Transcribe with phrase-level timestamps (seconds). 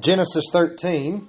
[0.00, 1.28] Genesis 13.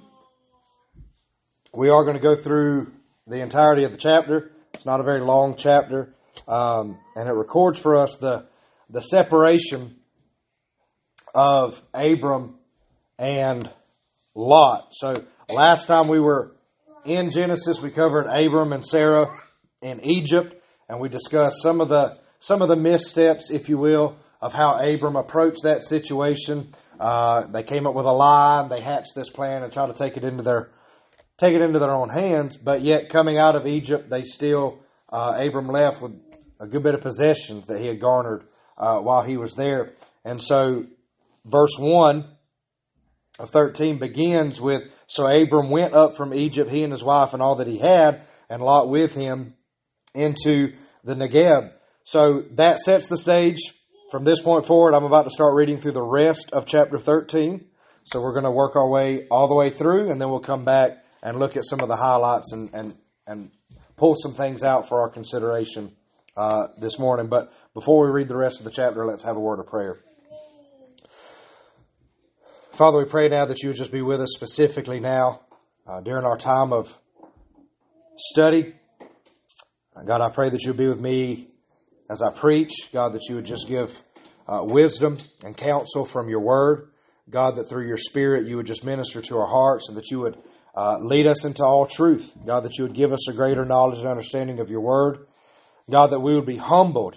[1.74, 2.90] We are going to go through
[3.26, 4.50] the entirety of the chapter.
[4.72, 6.14] It's not a very long chapter,
[6.48, 8.46] um, and it records for us the
[8.88, 9.96] the separation
[11.34, 12.54] of Abram
[13.18, 13.70] and
[14.34, 14.88] Lot.
[14.92, 16.52] So last time we were
[17.04, 19.28] in Genesis, we covered Abram and Sarah
[19.82, 20.54] in Egypt,
[20.88, 24.78] and we discussed some of the some of the missteps, if you will, of how
[24.78, 26.72] Abram approached that situation.
[27.02, 30.16] Uh, they came up with a lie, they hatched this plan and tried to take
[30.16, 30.70] it into their
[31.36, 32.56] take it into their own hands.
[32.56, 36.12] But yet, coming out of Egypt, they still uh, Abram left with
[36.60, 38.44] a good bit of possessions that he had garnered
[38.78, 39.94] uh, while he was there.
[40.24, 40.86] And so,
[41.44, 42.36] verse one
[43.40, 47.42] of thirteen begins with so Abram went up from Egypt, he and his wife and
[47.42, 49.54] all that he had, and Lot with him
[50.14, 51.72] into the Negeb.
[52.04, 53.58] So that sets the stage.
[54.12, 57.64] From this point forward, I'm about to start reading through the rest of chapter 13.
[58.04, 60.66] So we're going to work our way all the way through, and then we'll come
[60.66, 62.94] back and look at some of the highlights and, and,
[63.26, 63.50] and
[63.96, 65.92] pull some things out for our consideration
[66.36, 67.28] uh, this morning.
[67.28, 69.98] But before we read the rest of the chapter, let's have a word of prayer.
[72.74, 75.40] Father, we pray now that you would just be with us specifically now
[75.86, 76.98] uh, during our time of
[78.18, 78.74] study.
[80.04, 81.51] God, I pray that you'll be with me
[82.12, 82.90] as I preach.
[82.92, 83.98] God, that you would just give
[84.46, 86.90] uh, wisdom and counsel from your word.
[87.30, 90.20] God, that through your spirit you would just minister to our hearts and that you
[90.20, 90.36] would
[90.76, 92.32] uh, lead us into all truth.
[92.44, 95.26] God, that you would give us a greater knowledge and understanding of your word.
[95.90, 97.16] God, that we would be humbled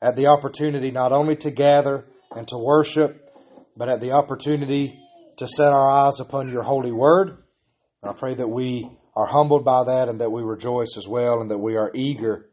[0.00, 3.30] at the opportunity not only to gather and to worship,
[3.76, 4.98] but at the opportunity
[5.36, 7.36] to set our eyes upon your holy word.
[8.02, 11.40] And I pray that we are humbled by that and that we rejoice as well
[11.40, 12.48] and that we are eager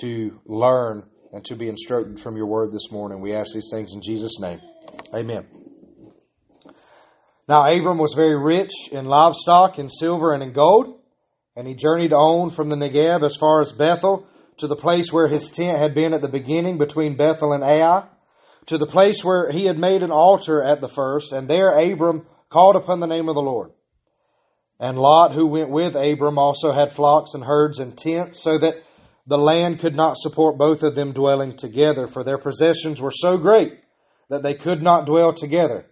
[0.00, 3.20] to learn and to be instructed from your word this morning.
[3.20, 4.60] We ask these things in Jesus' name.
[5.12, 5.46] Amen.
[7.48, 11.00] Now, Abram was very rich in livestock, in silver, and in gold,
[11.56, 14.26] and he journeyed on from the Negeb as far as Bethel
[14.58, 18.04] to the place where his tent had been at the beginning between Bethel and Ai
[18.66, 22.26] to the place where he had made an altar at the first, and there Abram
[22.48, 23.72] called upon the name of the Lord.
[24.80, 28.76] And Lot, who went with Abram, also had flocks and herds and tents, so that
[29.26, 33.38] the land could not support both of them dwelling together, for their possessions were so
[33.38, 33.78] great
[34.28, 35.86] that they could not dwell together.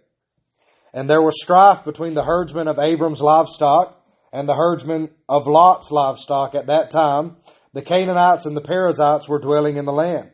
[0.93, 3.99] And there was strife between the herdsmen of Abram's livestock
[4.31, 7.37] and the herdsmen of Lot's livestock at that time.
[7.73, 10.29] The Canaanites and the Perizzites were dwelling in the land.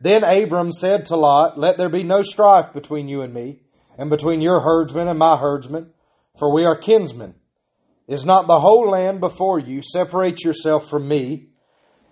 [0.00, 3.60] Then Abram said to Lot, Let there be no strife between you and me,
[3.98, 5.90] and between your herdsmen and my herdsmen,
[6.38, 7.34] for we are kinsmen.
[8.08, 9.80] Is not the whole land before you?
[9.82, 11.48] Separate yourself from me.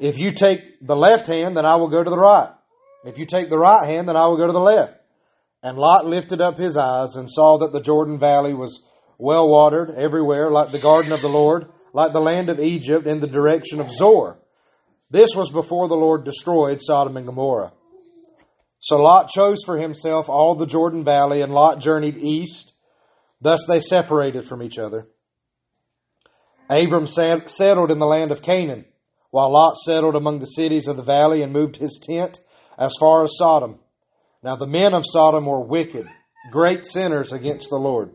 [0.03, 2.51] If you take the left hand, then I will go to the right.
[3.05, 4.95] If you take the right hand, then I will go to the left.
[5.63, 8.81] And Lot lifted up his eyes and saw that the Jordan Valley was
[9.17, 13.21] well watered everywhere, like the garden of the Lord, like the land of Egypt in
[13.21, 14.41] the direction of Zoar.
[15.09, 17.73] This was before the Lord destroyed Sodom and Gomorrah.
[18.81, 22.73] So Lot chose for himself all the Jordan Valley, and Lot journeyed east.
[23.41, 25.07] Thus they separated from each other.
[26.69, 28.87] Abram settled in the land of Canaan,
[29.33, 32.39] while Lot settled among the cities of the valley and moved his tent
[32.79, 33.81] as far as Sodom.
[34.43, 36.07] Now the men of Sodom were wicked,
[36.51, 38.11] great sinners against the Lord.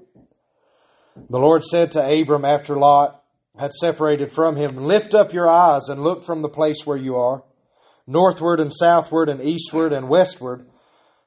[1.15, 3.23] The Lord said to Abram after Lot
[3.57, 7.15] had separated from him, Lift up your eyes and look from the place where you
[7.15, 7.43] are,
[8.05, 10.67] northward and southward and eastward and westward.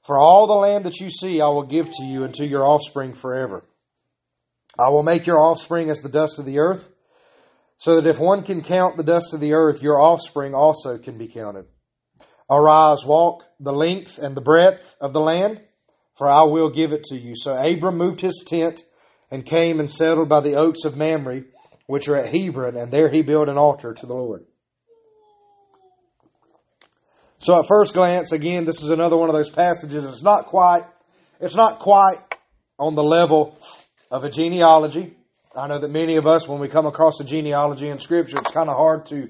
[0.07, 2.65] For all the land that you see I will give to you and to your
[2.65, 3.65] offspring forever.
[4.79, 6.89] I will make your offspring as the dust of the earth,
[7.81, 11.17] so that if one can count the dust of the earth, your offspring also can
[11.17, 11.65] be counted.
[12.51, 15.63] Arise, walk the length and the breadth of the land,
[16.15, 17.33] for I will give it to you.
[17.35, 18.85] So Abram moved his tent
[19.31, 21.45] and came and settled by the oaks of Mamre
[21.87, 24.45] which are at Hebron, and there he built an altar to the Lord.
[27.39, 30.05] So at first glance, again, this is another one of those passages.
[30.05, 30.83] It's not quite,
[31.41, 32.19] it's not quite
[32.79, 33.59] on the level
[34.11, 35.17] of a genealogy.
[35.57, 38.51] I know that many of us, when we come across a genealogy in Scripture, it's
[38.51, 39.29] kind of hard to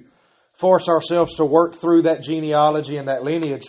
[0.52, 3.68] force ourselves to work through that genealogy and that lineage.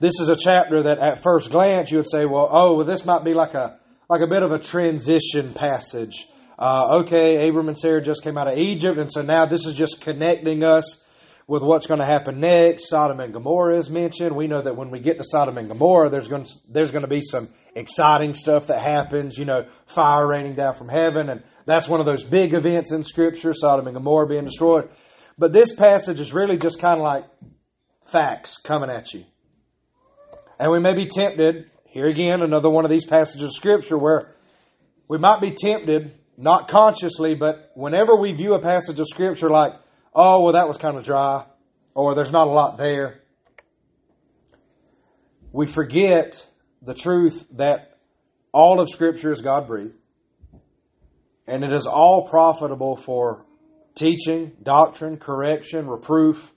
[0.00, 3.04] This is a chapter that at first glance you would say, well, oh, well, this
[3.04, 3.78] might be like a,
[4.08, 6.26] like a bit of a transition passage
[6.58, 9.74] uh, okay, Abram and Sarah just came out of Egypt, and so now this is
[9.74, 10.98] just connecting us
[11.46, 12.88] with what's going to happen next.
[12.88, 14.34] Sodom and Gomorrah is mentioned.
[14.34, 17.02] We know that when we get to Sodom and Gomorrah, there's going to, there's going
[17.02, 19.38] to be some exciting stuff that happens.
[19.38, 23.04] You know, fire raining down from heaven, and that's one of those big events in
[23.04, 23.52] Scripture.
[23.54, 24.90] Sodom and Gomorrah being destroyed.
[25.36, 27.24] But this passage is really just kind of like
[28.06, 29.24] facts coming at you,
[30.58, 34.34] and we may be tempted here again, another one of these passages of Scripture where
[35.06, 39.74] we might be tempted, not consciously, but whenever we view a passage of Scripture like,
[40.12, 41.46] oh, well, that was kind of dry,
[41.94, 43.20] or there's not a lot there,
[45.52, 46.44] we forget
[46.84, 47.98] the truth that
[48.52, 49.94] all of Scripture is God breathed,
[51.46, 53.44] and it is all profitable for
[53.94, 56.52] teaching, doctrine, correction, reproof,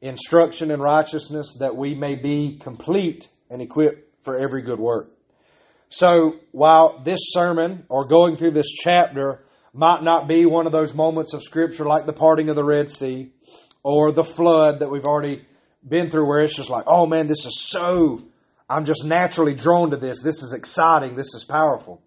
[0.00, 5.10] instruction in righteousness, that we may be complete and equipped for every good work.
[5.88, 10.94] So while this sermon or going through this chapter might not be one of those
[10.94, 13.32] moments of Scripture like the parting of the Red Sea
[13.82, 15.44] or the flood that we've already
[15.86, 18.22] been through, where it's just like, oh man, this is so,
[18.68, 20.20] I'm just naturally drawn to this.
[20.22, 21.14] This is exciting.
[21.14, 22.02] This is powerful.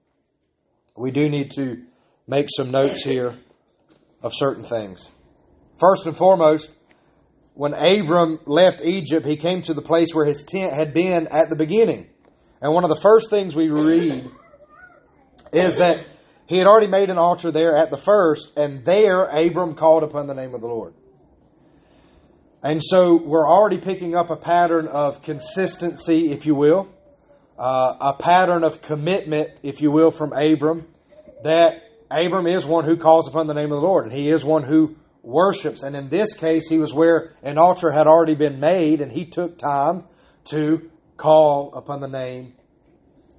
[0.96, 1.84] We do need to
[2.28, 3.38] make some notes here
[4.22, 5.08] of certain things.
[5.80, 6.70] First and foremost,
[7.54, 11.50] when Abram left Egypt, he came to the place where his tent had been at
[11.50, 12.08] the beginning.
[12.62, 14.30] And one of the first things we read
[15.54, 16.06] is that
[16.46, 20.28] he had already made an altar there at the first, and there Abram called upon
[20.28, 20.94] the name of the Lord.
[22.62, 26.90] And so we're already picking up a pattern of consistency, if you will,
[27.58, 30.86] uh, a pattern of commitment, if you will, from Abram,
[31.44, 34.44] that Abram is one who calls upon the name of the Lord, and he is
[34.44, 35.84] one who worships.
[35.84, 39.26] And in this case, he was where an altar had already been made, and he
[39.26, 40.04] took time
[40.46, 42.56] to call upon the name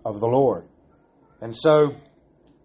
[0.05, 0.65] of the Lord.
[1.43, 1.97] And so,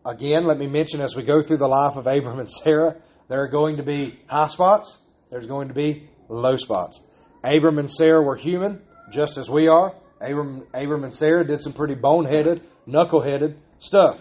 [0.06, 2.96] again, let me mention as we go through the life of Abram and Sarah,
[3.28, 4.98] there are going to be high spots,
[5.32, 7.02] there's going to be low spots.
[7.44, 8.82] Abram and Sarah were human,
[9.12, 9.94] just as we are.
[10.22, 14.20] Abram, Abram and Sarah did some pretty boneheaded, knuckleheaded stuff.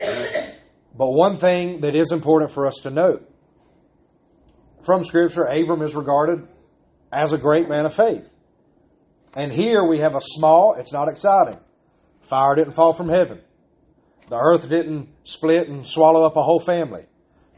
[0.96, 3.28] But one thing that is important for us to note
[4.84, 6.46] from Scripture, Abram is regarded
[7.10, 8.28] as a great man of faith.
[9.34, 11.58] And here we have a small, it's not exciting.
[12.22, 13.40] Fire didn't fall from heaven.
[14.28, 17.06] The earth didn't split and swallow up a whole family.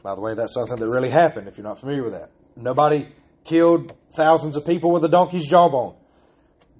[0.03, 2.31] By the way, that's something that really happened if you're not familiar with that.
[2.57, 3.09] Nobody
[3.47, 5.95] killed thousands of people with a donkey's jawbone.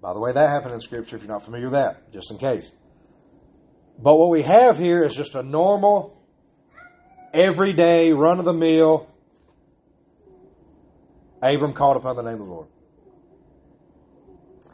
[0.01, 2.39] By the way, that happened in Scripture if you're not familiar with that, just in
[2.39, 2.71] case.
[3.99, 6.21] But what we have here is just a normal,
[7.33, 9.09] everyday, run of the mill.
[11.43, 12.69] Abram called upon the name of the Lord.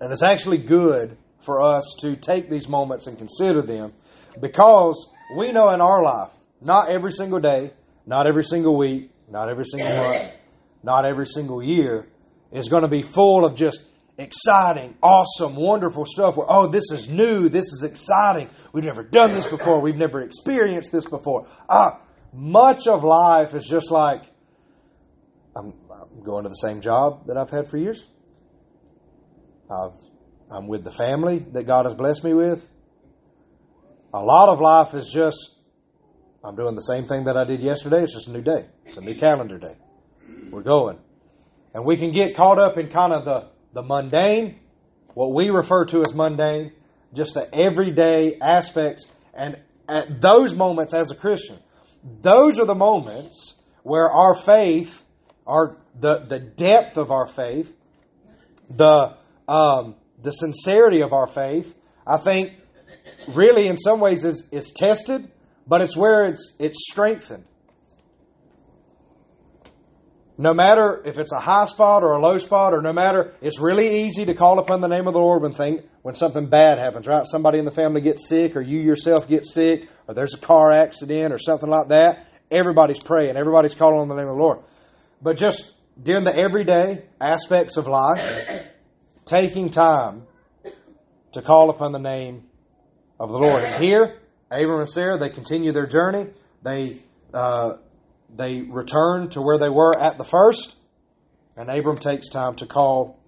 [0.01, 3.93] And it's actually good for us to take these moments and consider them
[4.41, 6.31] because we know in our life,
[6.61, 7.73] not every single day,
[8.07, 10.35] not every single week, not every single month,
[10.83, 12.09] not every single year
[12.51, 13.85] is going to be full of just
[14.19, 18.49] exciting, awesome, wonderful stuff where, oh, this is new, this is exciting.
[18.73, 21.49] We've never done this before, we've never experienced this before.
[21.69, 22.01] Ah,
[22.33, 24.23] much of life is just like,
[25.57, 28.07] I'm, I'm going to the same job that I've had for years.
[29.71, 29.99] I've,
[30.51, 32.63] I'm with the family that God has blessed me with.
[34.15, 35.39] A lot of life is just,
[36.45, 38.03] I'm doing the same thing that I did yesterday.
[38.03, 38.67] It's just a new day.
[38.85, 39.77] It's a new calendar day.
[40.53, 40.99] We're going.
[41.73, 44.61] And we can get caught up in kind of the, the mundane,
[45.15, 46.73] what we refer to as mundane,
[47.15, 49.07] just the everyday aspects.
[49.33, 49.59] And
[49.89, 51.59] at those moments as a Christian,
[52.21, 55.03] those are the moments where our faith,
[55.47, 57.75] our the, the depth of our faith,
[58.69, 59.17] the
[59.49, 61.75] um, the sincerity of our faith,
[62.07, 62.53] I think,
[63.29, 65.31] really in some ways is, is tested,
[65.67, 67.45] but it's where it's it's strengthened.
[70.43, 73.61] No matter if it's a high spot or a low spot, or no matter, it's
[73.61, 76.79] really easy to call upon the name of the Lord when thing, when something bad
[76.81, 77.25] happens, right?
[77.25, 80.73] Somebody in the family gets sick, or you yourself get sick, or there's a car
[80.73, 82.27] accident, or something like that.
[82.51, 84.59] Everybody's praying, everybody's calling on the name of the Lord.
[85.23, 88.67] But just during the everyday aspects of life,
[89.25, 90.25] taking time
[91.35, 92.49] to call upon the name
[93.21, 93.63] of the Lord.
[93.63, 94.19] And here,
[94.51, 96.31] Abram and Sarah, they continue their journey.
[96.65, 96.97] They
[97.33, 97.75] uh,
[98.35, 100.75] they return to where they were at the first,
[101.57, 103.19] and Abram takes time to call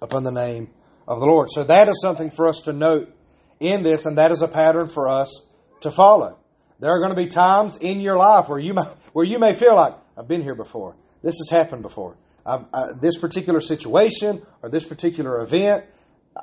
[0.00, 0.70] upon the name
[1.06, 1.48] of the Lord.
[1.50, 3.12] So that is something for us to note
[3.60, 5.42] in this, and that is a pattern for us
[5.80, 6.38] to follow.
[6.78, 9.54] There are going to be times in your life where you may, where you may
[9.54, 10.96] feel like I've been here before.
[11.22, 12.16] This has happened before.
[12.44, 15.84] Uh, this particular situation or this particular event,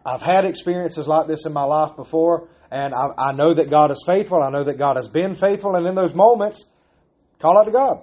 [0.06, 3.92] I've had experiences like this in my life before, and I, I know that God
[3.92, 4.42] is faithful.
[4.42, 6.66] I know that God has been faithful, and in those moments,
[7.44, 8.00] call out to God.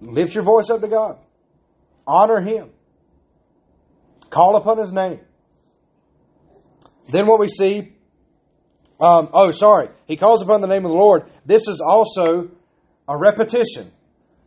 [0.00, 1.16] Lift your voice up to God.
[2.04, 2.70] Honor Him.
[4.30, 5.20] Call upon His name.
[7.08, 7.92] Then what we see,
[9.00, 11.22] um, oh, sorry, He calls upon the name of the Lord.
[11.46, 12.50] This is also
[13.06, 13.92] a repetition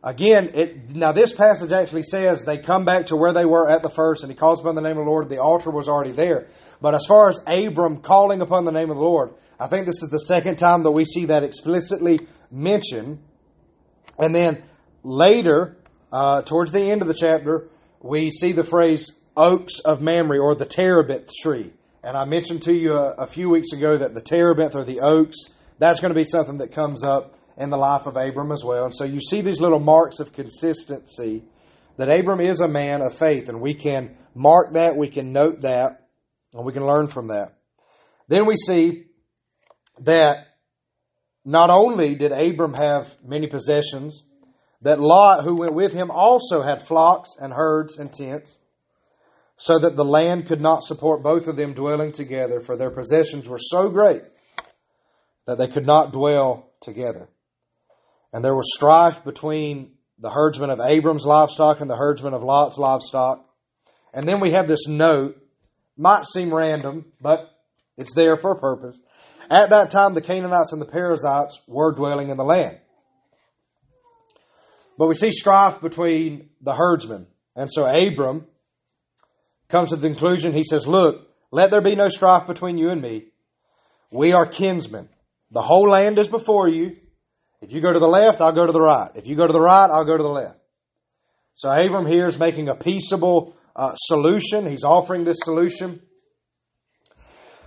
[0.06, 3.82] Again, it, now this passage actually says they come back to where they were at
[3.82, 5.30] the first, and he calls upon the name of the Lord.
[5.30, 6.46] The altar was already there.
[6.80, 10.04] But as far as Abram calling upon the name of the Lord, I think this
[10.04, 12.20] is the second time that we see that explicitly
[12.52, 13.20] mentioned.
[14.18, 14.64] And then
[15.04, 15.78] later,
[16.12, 17.70] uh, towards the end of the chapter,
[18.02, 21.74] we see the phrase oaks of Mamre or the terebinth tree.
[22.04, 25.02] And I mentioned to you a, a few weeks ago that the terebinth or the
[25.02, 25.38] oaks,
[25.80, 28.86] that's going to be something that comes up in the life of Abram as well.
[28.86, 31.44] And so you see these little marks of consistency
[31.98, 35.62] that Abram is a man of faith, and we can mark that, we can note
[35.62, 36.08] that,
[36.54, 37.58] and we can learn from that.
[38.28, 39.06] Then we see
[40.02, 40.48] that
[41.46, 44.24] not only did Abram have many possessions,
[44.82, 48.58] that Lot, who went with him, also had flocks and herds and tents,
[49.56, 53.48] so that the land could not support both of them dwelling together, for their possessions
[53.48, 54.24] were so great
[55.46, 57.30] that they could not dwell together.
[58.34, 62.78] And there was strife between the herdsmen of Abram's livestock and the herdsmen of Lot's
[62.78, 63.48] livestock.
[64.14, 65.38] And then we have this note,
[65.98, 67.50] might seem random, but
[67.98, 69.00] it's there for a purpose.
[69.50, 72.80] At that time, the Canaanites and the Perizzites were dwelling in the land.
[74.98, 77.28] But we see strife between the herdsmen.
[77.56, 78.46] And so Abram
[79.68, 83.02] comes to the conclusion, he says, Look, let there be no strife between you and
[83.02, 83.26] me.
[84.12, 85.10] We are kinsmen.
[85.52, 86.98] The whole land is before you.
[87.62, 89.10] If you go to the left, I'll go to the right.
[89.16, 90.60] If you go to the right, I'll go to the left.
[91.54, 94.70] So Abram here is making a peaceable uh, solution.
[94.70, 96.02] He's offering this solution.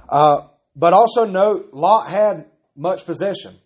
[0.08, 2.46] Uh, but also note, Lot had
[2.76, 3.58] much possession.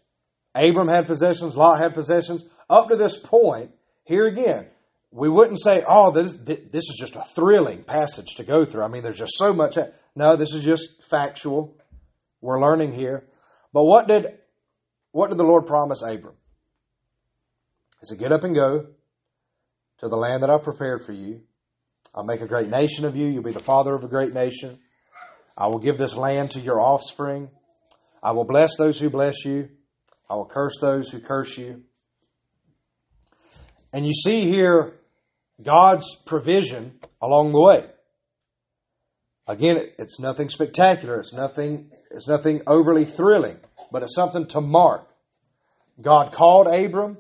[0.55, 2.45] Abram had possessions, Lot had possessions.
[2.69, 3.71] Up to this point,
[4.05, 4.69] here again,
[5.11, 8.83] we wouldn't say, oh, this, this is just a thrilling passage to go through.
[8.83, 9.77] I mean, there's just so much.
[10.17, 11.77] No, this is just factual.
[12.41, 13.27] We're learning here.
[13.73, 14.39] But what did
[15.13, 16.35] what did the Lord promise Abram?
[18.01, 18.87] He said, Get up and go
[19.99, 21.43] to the land that I've prepared for you.
[22.15, 23.27] I'll make a great nation of you.
[23.27, 24.79] You'll be the father of a great nation.
[25.57, 27.51] I will give this land to your offspring.
[28.23, 29.69] I will bless those who bless you.
[30.29, 31.83] I will curse those who curse you.
[33.93, 34.95] And you see here
[35.63, 37.87] God's provision along the way.
[39.47, 41.21] Again, it's nothing spectacular.
[41.21, 43.59] It's nothing, it's nothing overly thrilling
[43.93, 45.07] but it's something to mark.
[46.01, 47.19] God called Abram.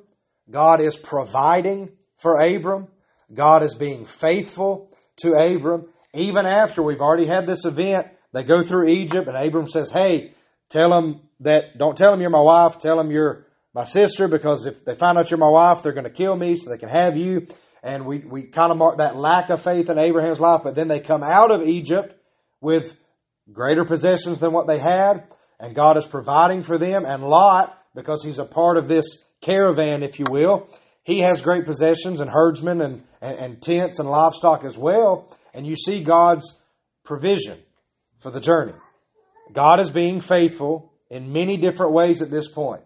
[0.50, 2.88] God is providing for Abram.
[3.32, 5.88] God is being faithful to Abram.
[6.14, 10.32] Even after we've already had this event, they go through Egypt and Abram says, Hey,
[10.70, 14.66] tell them that, don't tell them you're my wife, tell them you're my sister because
[14.66, 16.88] if they find out you're my wife, they're going to kill me so they can
[16.88, 17.46] have you.
[17.82, 20.88] And we, we kind of mark that lack of faith in Abraham's life, but then
[20.88, 22.14] they come out of Egypt
[22.60, 22.94] with
[23.52, 25.24] greater possessions than what they had
[25.62, 27.06] and God is providing for them.
[27.06, 29.06] And Lot, because he's a part of this
[29.40, 30.68] caravan, if you will,
[31.04, 35.34] he has great possessions and herdsmen and, and, and tents and livestock as well.
[35.54, 36.52] And you see God's
[37.04, 37.60] provision
[38.22, 38.74] for the journey.
[39.52, 42.82] God is being faithful in many different ways at this point.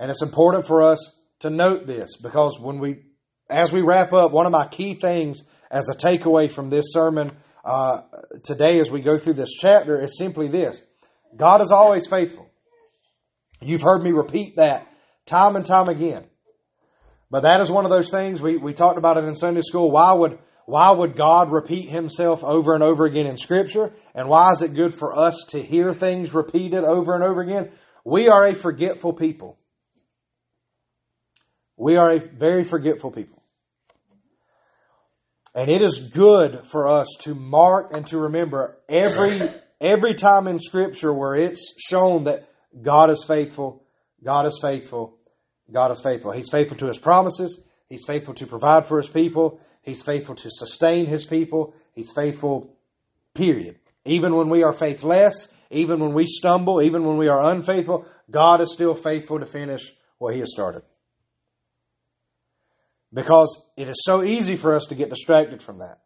[0.00, 3.02] And it's important for us to note this because when we,
[3.50, 7.32] as we wrap up, one of my key things as a takeaway from this sermon
[7.64, 8.02] uh,
[8.42, 10.82] today as we go through this chapter is simply this
[11.36, 12.48] God is always faithful.
[13.60, 14.88] You've heard me repeat that
[15.26, 16.24] time and time again.
[17.30, 19.90] But that is one of those things we, we talked about it in Sunday school.
[19.90, 20.38] Why would
[20.72, 23.92] why would God repeat himself over and over again in Scripture?
[24.14, 27.70] And why is it good for us to hear things repeated over and over again?
[28.04, 29.58] We are a forgetful people.
[31.76, 33.42] We are a very forgetful people.
[35.54, 39.50] And it is good for us to mark and to remember every
[39.82, 42.48] Every time in Scripture where it's shown that
[42.80, 43.82] God is faithful,
[44.24, 45.18] God is faithful,
[45.72, 46.30] God is faithful.
[46.30, 47.60] He's faithful to His promises.
[47.88, 49.60] He's faithful to provide for His people.
[49.82, 51.74] He's faithful to sustain His people.
[51.94, 52.74] He's faithful,
[53.34, 53.78] period.
[54.04, 58.60] Even when we are faithless, even when we stumble, even when we are unfaithful, God
[58.60, 60.82] is still faithful to finish what He has started.
[63.12, 65.98] Because it is so easy for us to get distracted from that.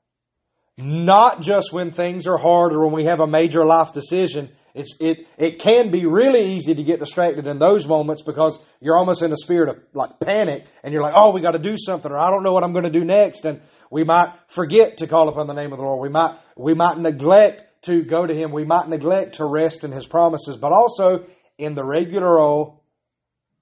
[0.79, 4.51] Not just when things are hard or when we have a major life decision.
[4.75, 8.99] It's, it, it can be really easy to get distracted in those moments because you're
[8.99, 11.77] almost in a spirit of like panic and you're like, oh, we got to do
[11.79, 13.47] something or I don't know what I'm going to do next.
[13.47, 16.03] And we might forget to call upon the name of the Lord.
[16.03, 18.53] We might, we might neglect to go to Him.
[18.53, 21.25] We might neglect to rest in His promises, but also
[21.57, 22.81] in the regular old,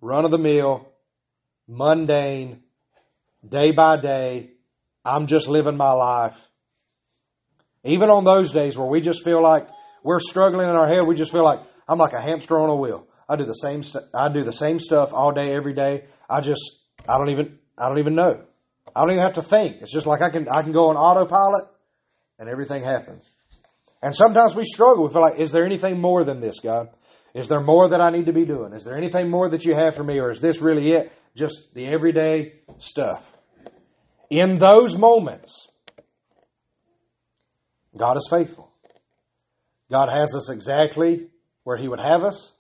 [0.01, 0.89] run of the mill,
[1.69, 2.65] mundane,
[3.49, 4.51] day by day,
[5.05, 6.37] I'm just living my life
[7.85, 9.69] even on those days where we just feel like
[10.03, 12.77] we're struggling in our head, we just feel like I'm like a hamster on a
[12.77, 13.07] wheel.
[13.29, 16.05] I do the same st- I do the same stuff all day every day.
[16.29, 16.63] I just
[17.09, 18.43] I don't even I don't even know.
[18.95, 19.83] I don't even have to think.
[19.83, 21.65] It's just like I can I can go on autopilot
[22.39, 23.29] and everything happens.
[24.03, 25.05] And sometimes we struggle.
[25.05, 26.91] We feel like, is there anything more than this, God?
[27.33, 28.75] Is there more that I need to be doing?
[28.75, 31.11] Is there anything more that you have for me, or is this really it?
[31.35, 33.25] Just the everyday stuff.
[34.31, 35.69] In those moments,
[37.97, 38.71] God is faithful.
[39.91, 41.29] God has us exactly
[41.63, 42.53] where He would have us.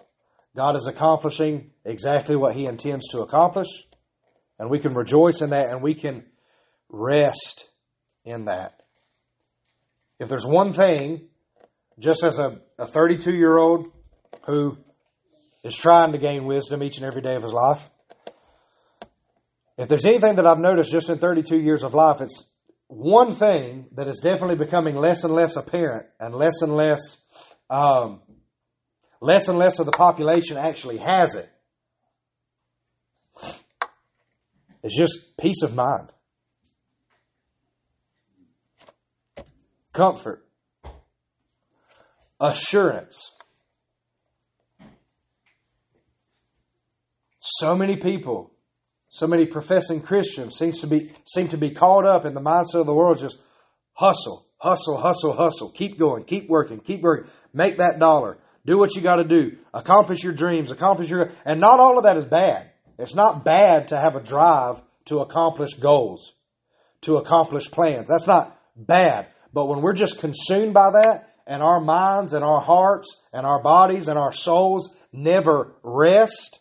[0.57, 3.69] God is accomplishing exactly what He intends to accomplish.
[4.59, 6.25] And we can rejoice in that and we can
[6.89, 7.67] rest
[8.25, 8.81] in that.
[10.21, 11.23] If there's one thing,
[11.99, 13.87] just as a, a 32 year old
[14.47, 14.79] who
[15.65, 17.83] is trying to gain wisdom each and every day of his life,
[19.77, 22.47] if there's anything that I've noticed just in 32 years of life, it's
[22.89, 27.01] one thing that is definitely becoming less and less apparent and less and less,
[27.71, 28.21] um,
[29.21, 31.37] less and less of the population actually has.
[34.83, 36.13] It's just peace of mind.
[39.93, 40.45] Comfort.
[42.39, 43.31] Assurance.
[47.39, 48.54] So many people,
[49.15, 52.81] so many professing Christians seems to be seem to be caught up in the mindset
[52.81, 53.39] of the world just
[53.93, 55.71] hustle, hustle, hustle, hustle.
[55.71, 57.31] Keep going, keep working, keep working.
[57.53, 58.39] Make that dollar.
[58.67, 59.57] Do what you got to do.
[59.73, 62.73] Accomplish your dreams, accomplish your and not all of that is bad.
[62.99, 66.33] It's not bad to have a drive to accomplish goals,
[67.03, 68.09] to accomplish plans.
[68.11, 69.29] That's not bad.
[69.53, 73.63] But when we're just consumed by that and our minds and our hearts and our
[73.63, 76.59] bodies and our souls never rest,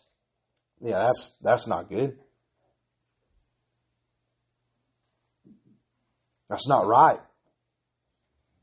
[0.80, 2.16] yeah, that's, that's not good.
[6.48, 7.18] That's not right.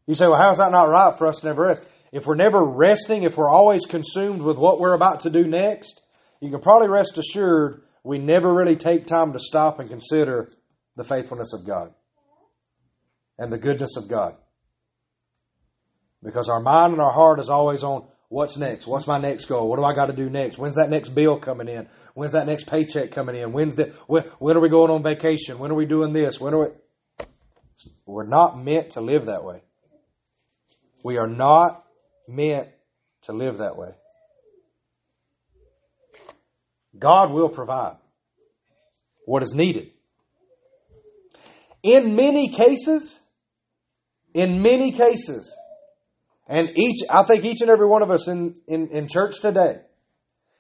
[0.07, 1.83] You say, well, how's that not right for us to never rest?
[2.11, 6.01] If we're never resting, if we're always consumed with what we're about to do next,
[6.41, 10.49] you can probably rest assured we never really take time to stop and consider
[10.95, 11.93] the faithfulness of God
[13.37, 14.35] and the goodness of God.
[16.23, 18.87] Because our mind and our heart is always on what's next?
[18.87, 19.69] What's my next goal?
[19.69, 20.57] What do I got to do next?
[20.57, 21.87] When's that next bill coming in?
[22.13, 23.53] When's that next paycheck coming in?
[23.53, 25.59] When's the when, when are we going on vacation?
[25.59, 26.39] When are we doing this?
[26.39, 26.67] When are we
[28.05, 29.61] We're not meant to live that way.
[31.03, 31.83] We are not
[32.27, 32.69] meant
[33.23, 33.89] to live that way.
[36.97, 37.95] God will provide
[39.25, 39.91] what is needed.
[41.83, 43.19] In many cases,
[44.33, 45.53] in many cases,
[46.47, 49.77] and each, I think each and every one of us in, in, in church today,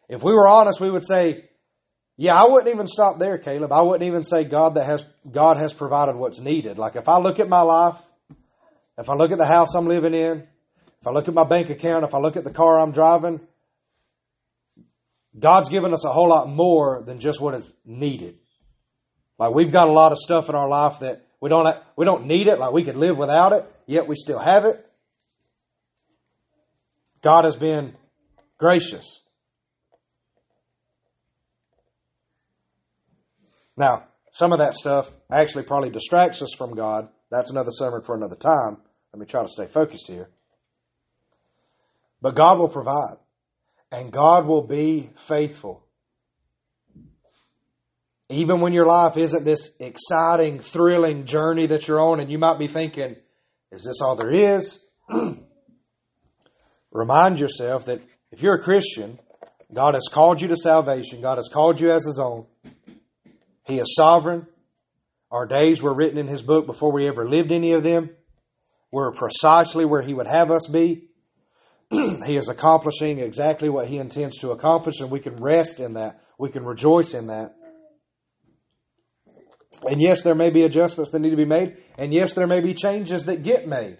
[0.09, 1.45] if we were honest, we would say,
[2.21, 3.71] yeah, I wouldn't even stop there, Caleb.
[3.71, 6.77] I wouldn't even say God that has, God has provided what's needed.
[6.77, 7.95] Like if I look at my life,
[8.99, 10.47] if I look at the house I'm living in,
[10.99, 13.39] if I look at my bank account, if I look at the car I'm driving,
[15.39, 18.37] God's given us a whole lot more than just what is needed.
[19.39, 22.27] Like we've got a lot of stuff in our life that we don't we don't
[22.27, 22.59] need it.
[22.59, 24.85] Like we could live without it, yet we still have it.
[27.23, 27.95] God has been
[28.59, 29.21] gracious.
[33.77, 37.09] Now, some of that stuff actually probably distracts us from God.
[37.29, 38.77] That's another sermon for another time.
[39.13, 40.29] Let me try to stay focused here.
[42.21, 43.17] But God will provide
[43.91, 45.85] and God will be faithful.
[48.29, 52.57] Even when your life isn't this exciting, thrilling journey that you're on, and you might
[52.57, 53.17] be thinking,
[53.71, 54.79] is this all there is?
[56.91, 59.19] Remind yourself that if you're a Christian,
[59.73, 62.45] God has called you to salvation, God has called you as His own.
[63.71, 64.47] He is sovereign.
[65.31, 68.09] Our days were written in His book before we ever lived any of them.
[68.91, 71.07] We're precisely where He would have us be.
[71.91, 76.21] he is accomplishing exactly what he intends to accomplish, and we can rest in that.
[76.37, 77.53] We can rejoice in that.
[79.83, 82.61] And yes, there may be adjustments that need to be made, and yes, there may
[82.61, 83.97] be changes that get made.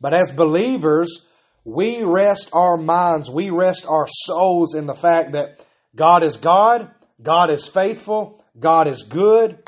[0.00, 1.20] But as believers,
[1.64, 5.62] we rest our minds, we rest our souls in the fact that
[5.94, 9.58] God is God, God is faithful, God is good,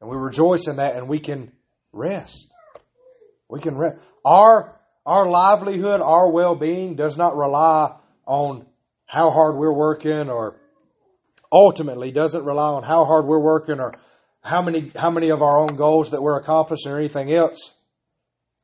[0.00, 1.52] and we rejoice in that, and we can
[1.92, 2.52] rest.
[3.48, 3.98] We can rest.
[4.24, 7.96] Our our livelihood, our well being does not rely
[8.26, 8.66] on
[9.06, 10.56] how hard we're working or
[11.52, 13.94] ultimately doesn't rely on how hard we're working or
[14.40, 17.72] how many how many of our own goals that we're accomplishing or anything else.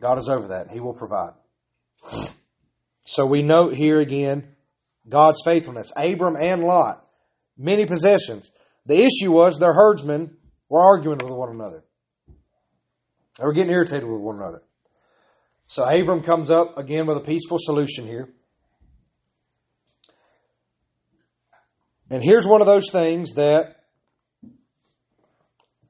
[0.00, 0.70] God is over that.
[0.70, 1.35] He will provide.
[3.06, 4.48] So we note here again
[5.08, 5.92] God's faithfulness.
[5.96, 7.06] Abram and Lot,
[7.56, 8.50] many possessions.
[8.86, 10.36] The issue was their herdsmen
[10.68, 11.84] were arguing with one another.
[13.38, 14.62] They were getting irritated with one another.
[15.66, 18.28] So Abram comes up again with a peaceful solution here.
[22.10, 23.76] And here's one of those things that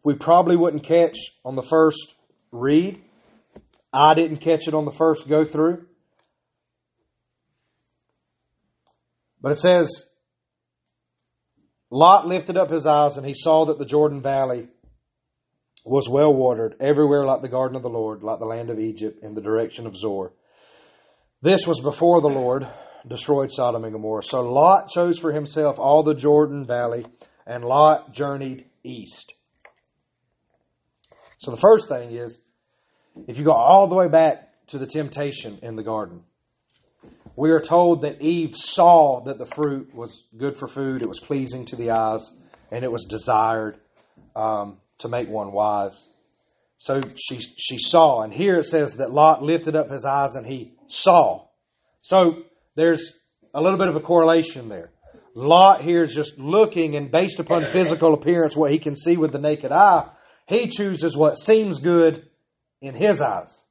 [0.05, 2.15] we probably wouldn't catch on the first
[2.53, 3.03] read.
[3.93, 5.87] I didn't catch it on the first go through.
[9.41, 10.07] But it says,
[11.93, 14.69] Lot lifted up his eyes and he saw that the Jordan Valley
[15.85, 19.23] was well watered, everywhere like the garden of the Lord, like the land of Egypt,
[19.23, 20.33] in the direction of Zoar.
[21.43, 22.67] This was before the Lord
[23.07, 24.23] destroyed Sodom and Gomorrah.
[24.23, 27.05] So Lot chose for himself all the Jordan Valley,
[27.47, 29.35] and Lot journeyed east.
[31.41, 32.39] So the first thing is,
[33.27, 36.23] if you go all the way back to the temptation in the garden,
[37.37, 41.21] we are told that Eve saw that the fruit was good for food, it was
[41.21, 42.31] pleasing to the eyes,
[42.71, 43.79] and it was desired
[44.37, 46.09] um, to make one wise.
[46.77, 50.45] So she she saw, and here it says that Lot lifted up his eyes and
[50.45, 51.47] he saw.
[52.03, 52.43] So
[52.75, 53.15] there's
[53.55, 54.91] a little bit of a correlation there.
[55.35, 59.33] Lot here is just looking, and based upon physical appearance, what he can see with
[59.33, 60.11] the naked eye,
[60.47, 62.27] he chooses what seems good
[62.81, 63.63] in his eyes.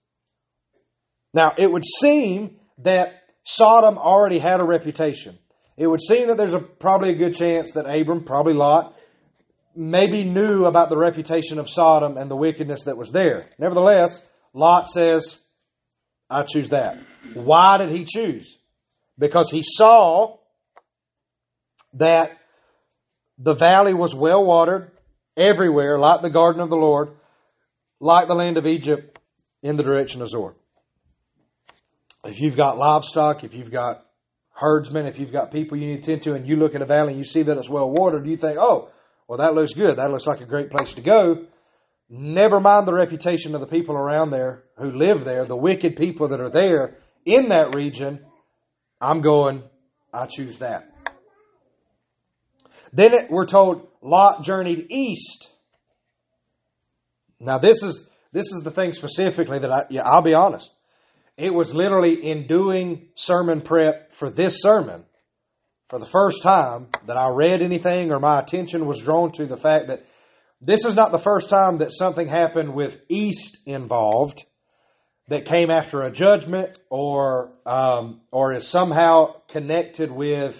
[1.34, 5.38] Now, it would seem that Sodom already had a reputation.
[5.77, 8.95] It would seem that there's a, probably a good chance that Abram, probably Lot,
[9.75, 13.49] maybe knew about the reputation of Sodom and the wickedness that was there.
[13.58, 14.21] Nevertheless,
[14.54, 15.39] Lot says,
[16.30, 16.97] I choose that.
[17.34, 18.58] Why did he choose?
[19.17, 20.38] Because he saw
[21.93, 22.38] that
[23.38, 24.91] the valley was well watered
[25.36, 27.10] everywhere, like the garden of the Lord,
[27.99, 29.19] like the land of Egypt
[29.63, 30.56] in the direction of Zoar.
[32.23, 34.05] If you've got livestock, if you've got
[34.53, 36.86] herdsmen, if you've got people you need to tend to, and you look at a
[36.86, 38.91] valley and you see that it's well watered, you think, oh,
[39.27, 39.97] well, that looks good.
[39.97, 41.45] That looks like a great place to go.
[42.10, 46.27] Never mind the reputation of the people around there who live there, the wicked people
[46.27, 48.19] that are there in that region.
[48.99, 49.63] I'm going,
[50.13, 50.89] I choose that.
[52.93, 55.49] Then it, we're told Lot journeyed east.
[57.39, 60.69] Now this is this is the thing specifically that I yeah, I'll be honest.
[61.38, 65.06] It was literally in doing sermon prep for this sermon
[65.89, 69.58] for the first time that I read anything or my attention was drawn to the
[69.58, 70.02] fact that
[70.62, 74.46] this is not the first time that something happened with East involved
[75.28, 80.56] that came after a judgment or um, or is somehow connected with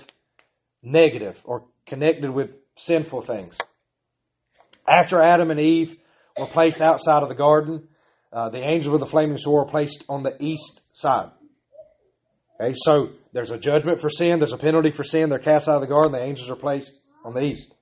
[0.82, 3.58] negative or connected with sinful things.
[4.88, 5.98] After Adam and Eve
[6.38, 7.88] were placed outside of the garden,
[8.32, 11.32] uh, the angel with the flaming sword placed on the east side.
[12.60, 15.76] Okay, so there's a judgment for sin, there's a penalty for sin, they're cast out
[15.76, 16.92] of the garden, the angels are placed
[17.26, 17.74] on the east.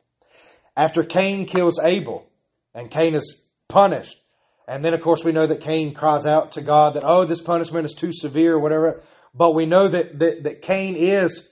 [0.75, 2.25] After Cain kills Abel,
[2.73, 3.35] and Cain is
[3.67, 4.17] punished,
[4.67, 7.41] and then of course we know that Cain cries out to God that, oh, this
[7.41, 9.01] punishment is too severe or whatever,
[9.33, 11.49] but we know that, that, that Cain is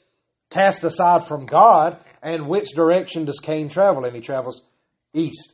[0.50, 4.06] cast aside from God, and which direction does Cain travel?
[4.06, 4.62] And he travels
[5.14, 5.54] east.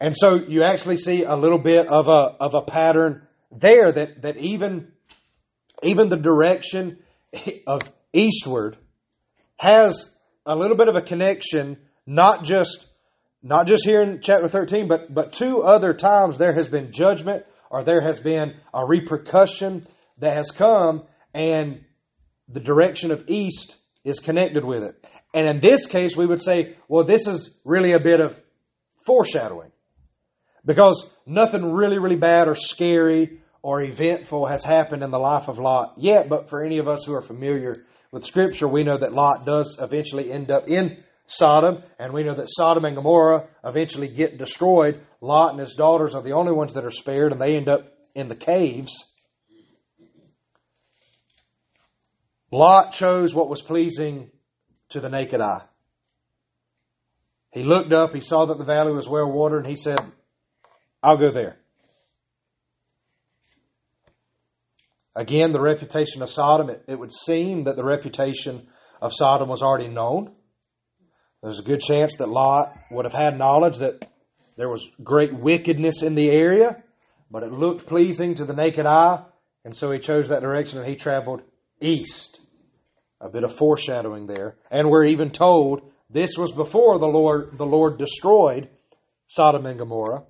[0.00, 4.22] And so you actually see a little bit of a, of a pattern there that,
[4.22, 4.92] that even
[5.82, 6.98] even the direction
[7.66, 7.82] of
[8.12, 8.76] eastward
[9.56, 12.84] has a little bit of a connection, not just
[13.42, 17.44] not just here in chapter 13, but but two other times there has been judgment
[17.70, 19.82] or there has been a repercussion
[20.18, 21.84] that has come and
[22.48, 25.06] the direction of east is connected with it.
[25.34, 28.40] And in this case, we would say, well, this is really a bit of
[29.04, 29.70] foreshadowing.
[30.68, 35.58] Because nothing really, really bad or scary or eventful has happened in the life of
[35.58, 37.74] Lot yet, but for any of us who are familiar
[38.12, 42.34] with Scripture, we know that Lot does eventually end up in Sodom, and we know
[42.34, 45.00] that Sodom and Gomorrah eventually get destroyed.
[45.22, 47.90] Lot and his daughters are the only ones that are spared, and they end up
[48.14, 48.92] in the caves.
[52.52, 54.30] Lot chose what was pleasing
[54.90, 55.62] to the naked eye.
[57.52, 59.98] He looked up, he saw that the valley was well watered, and he said,
[61.02, 61.58] I'll go there.
[65.14, 68.68] Again, the reputation of Sodom, it, it would seem that the reputation
[69.00, 70.32] of Sodom was already known.
[71.42, 74.08] There's a good chance that Lot would have had knowledge that
[74.56, 76.82] there was great wickedness in the area,
[77.30, 79.24] but it looked pleasing to the naked eye,
[79.64, 81.42] and so he chose that direction and he traveled
[81.80, 82.40] east.
[83.20, 84.56] A bit of foreshadowing there.
[84.70, 88.68] And we're even told this was before the Lord the Lord destroyed
[89.26, 90.22] Sodom and Gomorrah.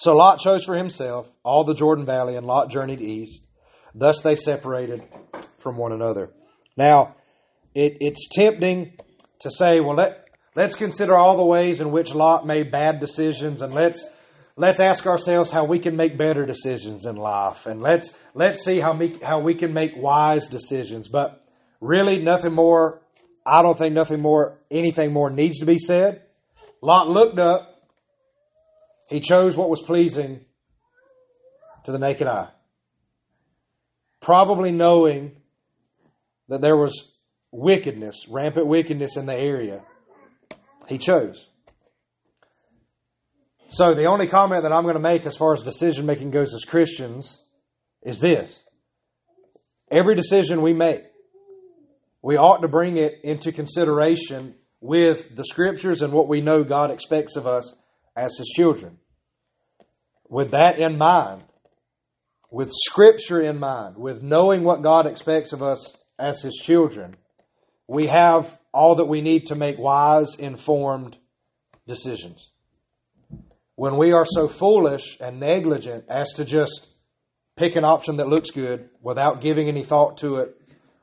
[0.00, 3.42] So Lot chose for himself all the Jordan Valley, and Lot journeyed east.
[3.94, 5.02] Thus they separated
[5.58, 6.30] from one another.
[6.74, 7.16] Now,
[7.74, 8.94] it, it's tempting
[9.40, 10.24] to say, well, let,
[10.56, 14.02] let's consider all the ways in which Lot made bad decisions, and let's
[14.56, 18.80] let's ask ourselves how we can make better decisions in life, and let's let's see
[18.80, 21.08] how we how we can make wise decisions.
[21.08, 21.44] But
[21.78, 23.02] really, nothing more.
[23.44, 26.22] I don't think nothing more, anything more needs to be said.
[26.80, 27.69] Lot looked up.
[29.10, 30.40] He chose what was pleasing
[31.84, 32.50] to the naked eye.
[34.20, 35.32] Probably knowing
[36.48, 37.10] that there was
[37.50, 39.82] wickedness, rampant wickedness in the area.
[40.86, 41.44] He chose.
[43.70, 46.54] So the only comment that I'm going to make as far as decision making goes
[46.54, 47.40] as Christians
[48.02, 48.62] is this.
[49.90, 51.02] Every decision we make,
[52.22, 56.92] we ought to bring it into consideration with the scriptures and what we know God
[56.92, 57.74] expects of us
[58.16, 58.98] as His children.
[60.28, 61.42] With that in mind,
[62.50, 67.16] with scripture in mind, with knowing what God expects of us as His children,
[67.86, 71.16] we have all that we need to make wise, informed
[71.86, 72.50] decisions.
[73.74, 76.86] When we are so foolish and negligent as to just
[77.56, 80.56] pick an option that looks good without giving any thought to it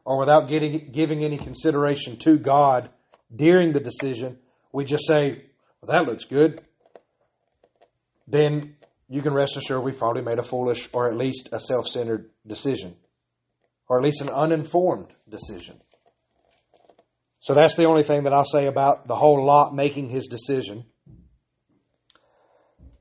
[0.06, 2.90] or without getting, giving any consideration to God
[3.36, 4.38] during the decision,
[4.72, 5.44] we just say,
[5.82, 6.62] well, that looks good,
[8.28, 8.76] then
[9.08, 12.30] you can rest assured we've probably made a foolish or at least a self centered
[12.46, 12.96] decision,
[13.88, 15.80] or at least an uninformed decision.
[17.40, 20.86] So that's the only thing that I'll say about the whole Lot making his decision.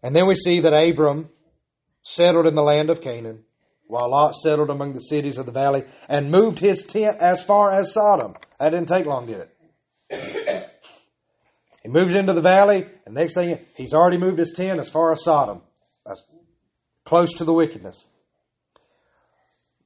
[0.02, 1.30] And then we see that Abram
[2.02, 3.42] settled in the land of Canaan,
[3.88, 7.72] while Lot settled among the cities of the valley and moved his tent as far
[7.72, 8.34] as Sodom.
[8.60, 9.48] That didn't take long, did
[10.10, 10.35] it?
[11.86, 15.12] He moves into the valley, and next thing he's already moved his tent as far
[15.12, 15.62] as Sodom,
[17.04, 18.04] close to the wickedness.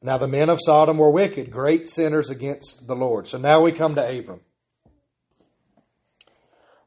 [0.01, 3.27] Now the men of Sodom were wicked, great sinners against the Lord.
[3.27, 4.41] So now we come to Abram.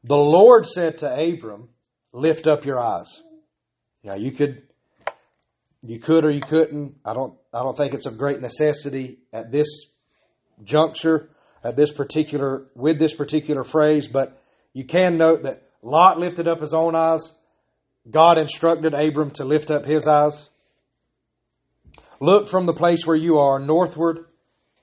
[0.02, 1.68] The Lord said to Abram,
[2.12, 3.22] Lift up your eyes.
[4.02, 4.64] Now you could
[5.82, 6.96] you could or you couldn't.
[7.04, 9.68] I don't I don't think it's of great necessity at this
[10.64, 11.30] juncture,
[11.62, 14.40] at this particular with this particular phrase, but
[14.74, 17.32] you can note that Lot lifted up his own eyes.
[18.10, 20.50] God instructed Abram to lift up his eyes.
[22.20, 24.26] Look from the place where you are northward,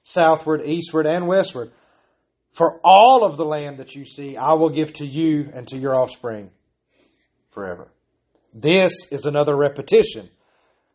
[0.04, 1.72] southward, eastward, and westward.
[2.52, 5.78] For all of the land that you see, I will give to you and to
[5.78, 6.52] your offspring
[7.50, 7.92] forever.
[8.54, 10.30] This is another repetition.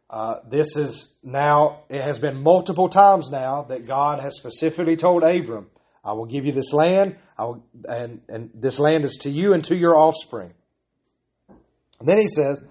[0.08, 5.22] Uh, this is now, it has been multiple times now that God has specifically told
[5.22, 5.68] Abram,
[6.06, 9.64] I will give you this land, will, and, and this land is to you and
[9.64, 10.54] to your offspring.
[11.98, 12.62] And then he says,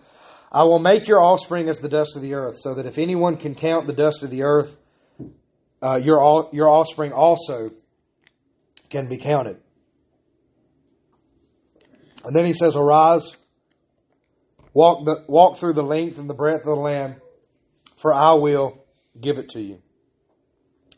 [0.50, 3.36] I will make your offspring as the dust of the earth, so that if anyone
[3.36, 4.78] can count the dust of the earth,
[5.82, 7.72] uh, your, your offspring also
[8.90, 9.58] can be counted.
[12.24, 13.36] And then he says, Arise,
[14.74, 17.18] walk, the, walk through the length and the breadth of the land,
[17.98, 18.86] for I will
[19.20, 19.82] give it to you.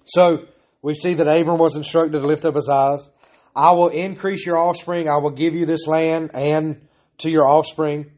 [0.06, 0.46] So
[0.88, 3.10] we see that Abram was instructed to lift up his eyes.
[3.54, 5.10] I will increase your offspring.
[5.10, 8.12] I will give you this land and to your offspring.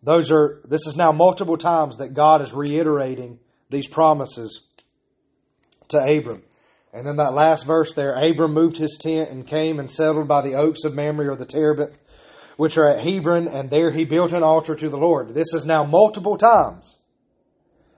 [0.00, 4.62] Those are, this is now multiple times that God is reiterating these promises
[5.88, 6.44] to Abram.
[6.94, 10.42] And then that last verse there, Abram moved his tent and came and settled by
[10.42, 11.98] the oaks of Mamre or the Terebinth,
[12.56, 15.34] which are at Hebron, and there he built an altar to the Lord.
[15.34, 16.94] This is now multiple times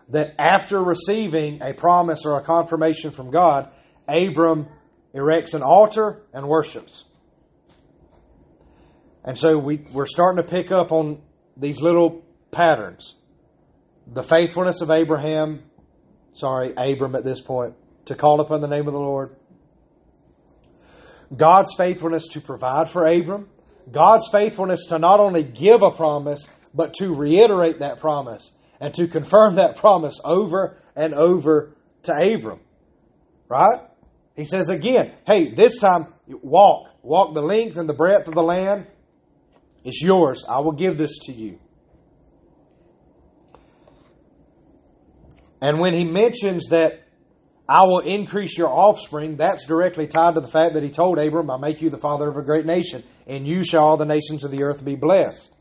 [0.09, 3.68] that after receiving a promise or a confirmation from God,
[4.08, 4.68] Abram
[5.14, 7.04] erects an altar and worships.
[9.24, 11.22] And so we, we're starting to pick up on
[11.56, 13.14] these little patterns.
[14.06, 15.62] The faithfulness of Abraham,
[16.32, 17.74] sorry, Abram at this point,
[18.06, 19.36] to call upon the name of the Lord.
[21.34, 23.48] God's faithfulness to provide for Abram.
[23.90, 29.06] God's faithfulness to not only give a promise, but to reiterate that promise and to
[29.06, 32.60] confirm that promise over and over to Abram.
[33.48, 33.80] Right?
[34.34, 36.88] He says again, hey, this time walk.
[37.02, 38.86] Walk the length and the breadth of the land
[39.84, 40.44] it's yours.
[40.48, 41.58] I will give this to you.
[45.60, 47.00] And when he mentions that
[47.68, 51.50] I will increase your offspring, that's directly tied to the fact that he told Abram,
[51.50, 54.44] I make you the father of a great nation, and you shall all the nations
[54.44, 55.52] of the earth be blessed.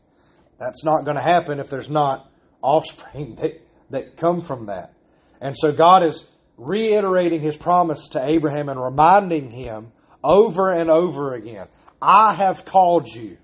[0.58, 2.30] That's not going to happen if there's not
[2.62, 4.92] offspring that, that come from that.
[5.40, 6.24] And so God is
[6.66, 11.66] reiterating his promise to Abraham and reminding him over and over again
[12.02, 13.38] I have called you.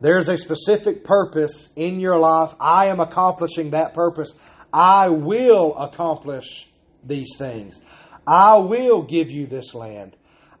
[0.00, 2.54] There's a specific purpose in your life.
[2.60, 4.34] I am accomplishing that purpose.
[4.72, 6.68] I will accomplish
[7.02, 7.80] these things.
[8.26, 10.14] I will give you this land.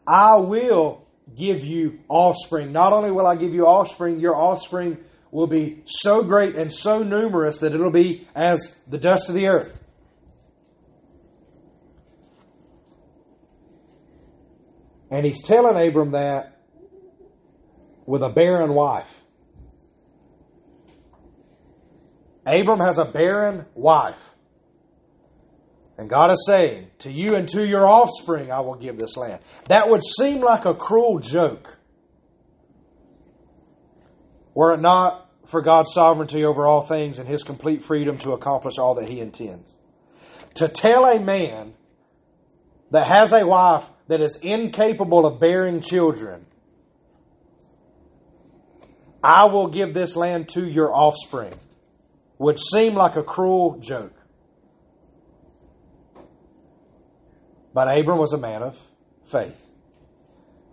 [0.06, 2.72] I will give you offspring.
[2.72, 4.96] Not only will I give you offspring, your offspring
[5.30, 9.48] will be so great and so numerous that it'll be as the dust of the
[9.48, 9.77] earth.
[15.10, 16.58] And he's telling Abram that
[18.06, 19.08] with a barren wife.
[22.46, 24.20] Abram has a barren wife.
[25.98, 29.42] And God is saying, To you and to your offspring I will give this land.
[29.68, 31.76] That would seem like a cruel joke.
[34.54, 38.78] Were it not for God's sovereignty over all things and his complete freedom to accomplish
[38.78, 39.74] all that he intends.
[40.56, 41.72] To tell a man
[42.90, 46.46] that has a wife that is incapable of bearing children,
[49.22, 51.54] I will give this land to your offspring,
[52.38, 54.14] would seem like a cruel joke.
[57.74, 58.78] But Abram was a man of
[59.30, 59.56] faith.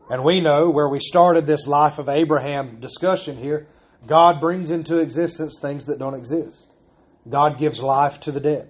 [0.09, 3.67] And we know where we started this life of Abraham discussion here,
[4.07, 6.71] God brings into existence things that don't exist.
[7.27, 8.69] God gives life to the dead.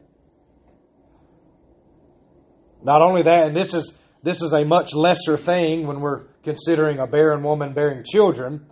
[2.82, 3.93] Not only that, and this is
[4.25, 8.65] this is a much lesser thing when we're considering a barren woman bearing children.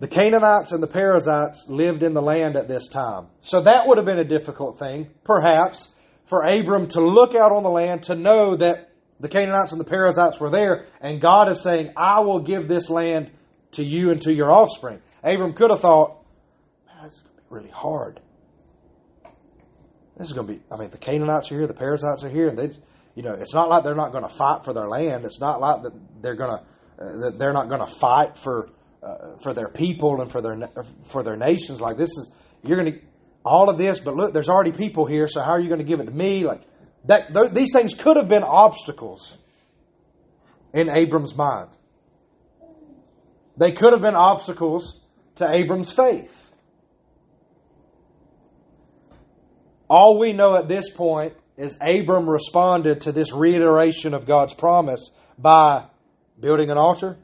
[0.00, 3.26] The Canaanites and the Perizzites lived in the land at this time.
[3.40, 5.90] So that would have been a difficult thing, perhaps,
[6.24, 9.84] for Abram to look out on the land to know that the Canaanites and the
[9.84, 13.30] Perizzites were there, and God is saying, I will give this land
[13.72, 15.02] to you and to your offspring.
[15.22, 16.24] Abram could have thought,
[16.86, 18.20] man, this is going to be really hard.
[20.16, 22.48] This is going to be, I mean, the Canaanites are here, the Perizzites are here,
[22.48, 22.70] and they,
[23.18, 25.24] you know, it's not like they're not going to fight for their land.
[25.24, 28.70] It's not like that they're going to, uh, they're not going to fight for,
[29.02, 30.56] uh, for their people and for their,
[31.10, 31.80] for their nations.
[31.80, 32.30] Like this is,
[32.62, 33.00] you're going to,
[33.44, 35.84] all of this, but look, there's already people here, so how are you going to
[35.84, 36.44] give it to me?
[36.44, 36.62] Like
[37.06, 39.36] that, th- these things could have been obstacles
[40.72, 41.70] in Abram's mind.
[43.56, 45.00] They could have been obstacles
[45.36, 46.52] to Abram's faith.
[49.90, 55.10] All we know at this point is Abram responded to this reiteration of God's promise
[55.36, 55.86] by
[56.38, 57.18] building an altar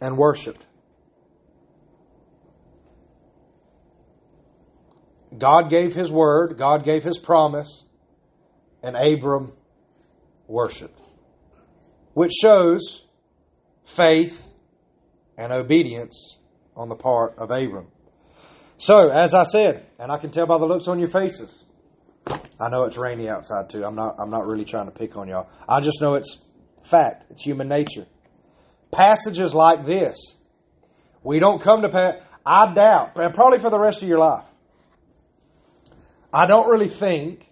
[0.00, 0.64] and worshiped.
[5.36, 7.84] God gave his word, God gave his promise,
[8.82, 9.52] and Abram
[10.46, 10.98] worshiped.
[12.14, 13.02] Which shows
[13.84, 14.42] faith
[15.36, 16.38] and obedience
[16.74, 17.88] on the part of Abram.
[18.82, 21.62] So, as I said, and I can tell by the looks on your faces,
[22.26, 23.84] I know it's rainy outside too.
[23.84, 25.48] I'm not I'm not really trying to pick on y'all.
[25.68, 26.42] I just know it's
[26.82, 27.26] fact.
[27.30, 28.06] It's human nature.
[28.90, 30.16] Passages like this,
[31.22, 32.14] we don't come to pass.
[32.44, 34.46] I doubt, and probably for the rest of your life,
[36.32, 37.48] I don't really think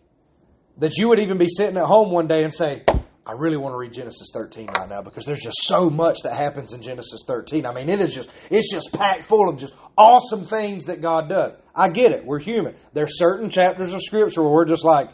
[0.79, 2.83] that you would even be sitting at home one day and say,
[3.31, 6.35] I really want to read Genesis 13 right now because there's just so much that
[6.35, 7.65] happens in Genesis 13.
[7.65, 11.29] I mean, it is just it's just packed full of just awesome things that God
[11.29, 11.55] does.
[11.73, 12.25] I get it.
[12.25, 12.75] We're human.
[12.93, 15.11] There's certain chapters of scripture where we're just like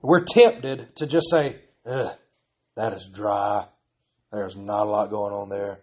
[0.00, 2.16] we're tempted to just say, Ugh,
[2.76, 3.66] that is dry.
[4.32, 5.82] There's not a lot going on there.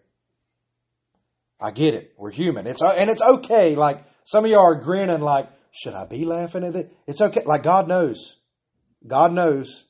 [1.62, 2.13] I get it.
[2.17, 2.65] We're human.
[2.65, 3.76] It's and it's okay.
[3.76, 6.91] Like some of y'all are grinning like, should I be laughing at it?
[7.06, 7.43] It's okay.
[7.45, 8.36] Like God knows.
[9.06, 9.84] God knows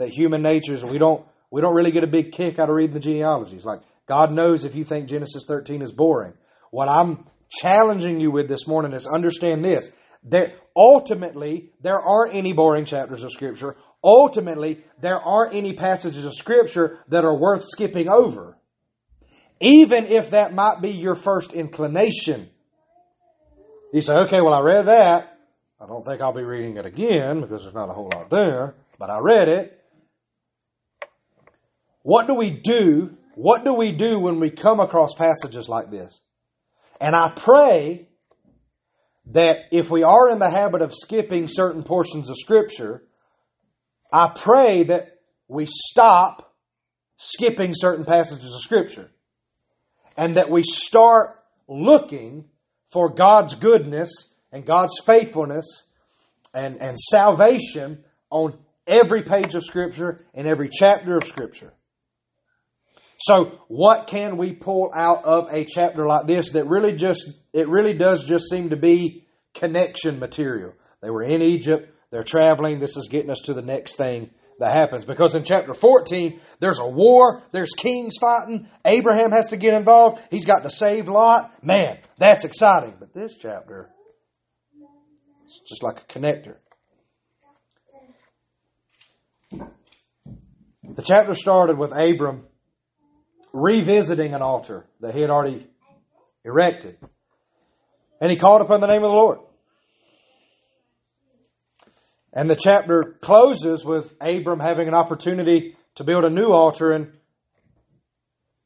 [0.00, 2.74] that human nature is we don't we don't really get a big kick out of
[2.74, 3.64] reading the genealogies.
[3.64, 6.34] Like God knows if you think Genesis 13 is boring.
[6.70, 9.90] What I'm challenging you with this morning is understand this.
[10.24, 13.76] That ultimately there aren't any boring chapters of scripture.
[14.02, 18.56] Ultimately, there aren't any passages of scripture that are worth skipping over.
[19.60, 22.48] Even if that might be your first inclination.
[23.92, 25.38] You say, okay, well, I read that.
[25.80, 28.74] I don't think I'll be reading it again because there's not a whole lot there,
[28.98, 29.79] but I read it.
[32.02, 33.16] What do we do?
[33.34, 36.18] What do we do when we come across passages like this?
[37.00, 38.08] And I pray
[39.26, 43.02] that if we are in the habit of skipping certain portions of Scripture,
[44.12, 46.54] I pray that we stop
[47.16, 49.10] skipping certain passages of Scripture
[50.16, 52.46] and that we start looking
[52.92, 54.10] for God's goodness
[54.52, 55.84] and God's faithfulness
[56.52, 61.72] and, and salvation on every page of Scripture and every chapter of Scripture.
[63.22, 67.68] So, what can we pull out of a chapter like this that really just, it
[67.68, 70.72] really does just seem to be connection material?
[71.02, 74.74] They were in Egypt, they're traveling, this is getting us to the next thing that
[74.74, 75.04] happens.
[75.04, 80.22] Because in chapter 14, there's a war, there's kings fighting, Abraham has to get involved,
[80.30, 81.62] he's got to save Lot.
[81.62, 82.94] Man, that's exciting.
[82.98, 83.90] But this chapter,
[85.44, 86.56] it's just like a connector.
[90.82, 92.46] The chapter started with Abram
[93.52, 95.66] revisiting an altar that he had already
[96.44, 96.96] erected.
[98.20, 99.38] And he called upon the name of the Lord.
[102.32, 107.12] And the chapter closes with Abram having an opportunity to build a new altar and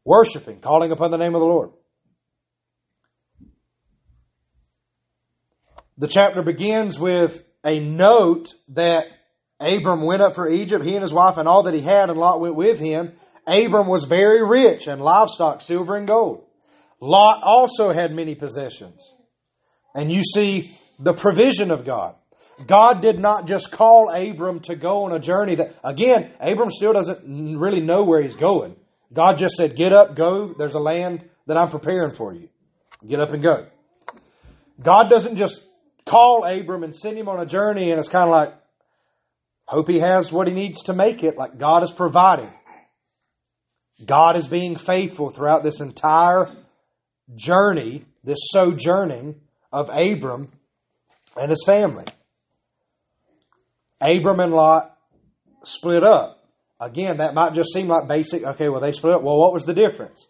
[0.05, 1.71] worshiping, calling upon the name of the Lord.
[5.97, 9.05] The chapter begins with a note that
[9.61, 12.19] Abram went up for Egypt, he and his wife and all that he had, and
[12.19, 13.13] Lot went with him.
[13.47, 16.45] Abram was very rich in livestock, silver and gold.
[17.01, 19.01] Lot also had many possessions.
[19.95, 22.17] And you see the provision of God.
[22.67, 26.93] God did not just call Abram to go on a journey that, again, Abram still
[26.93, 28.77] doesn't really know where he's going.
[29.13, 30.55] God just said, get up, go.
[30.57, 32.49] There's a land that I'm preparing for you.
[33.07, 33.67] Get up and go.
[34.83, 35.63] God doesn't just
[36.07, 38.55] call Abram and send him on a journey and it's kind of like,
[39.67, 41.37] hope he has what he needs to make it.
[41.37, 42.53] Like God is providing.
[44.05, 46.51] God is being faithful throughout this entire
[47.35, 49.41] journey, this sojourning
[49.73, 50.51] of Abram
[51.37, 52.05] and his family.
[54.01, 54.97] Abram and Lot
[55.65, 56.41] split up.
[56.81, 58.43] Again, that might just seem like basic.
[58.43, 59.23] Okay, well, they split up.
[59.23, 60.27] Well, what was the difference?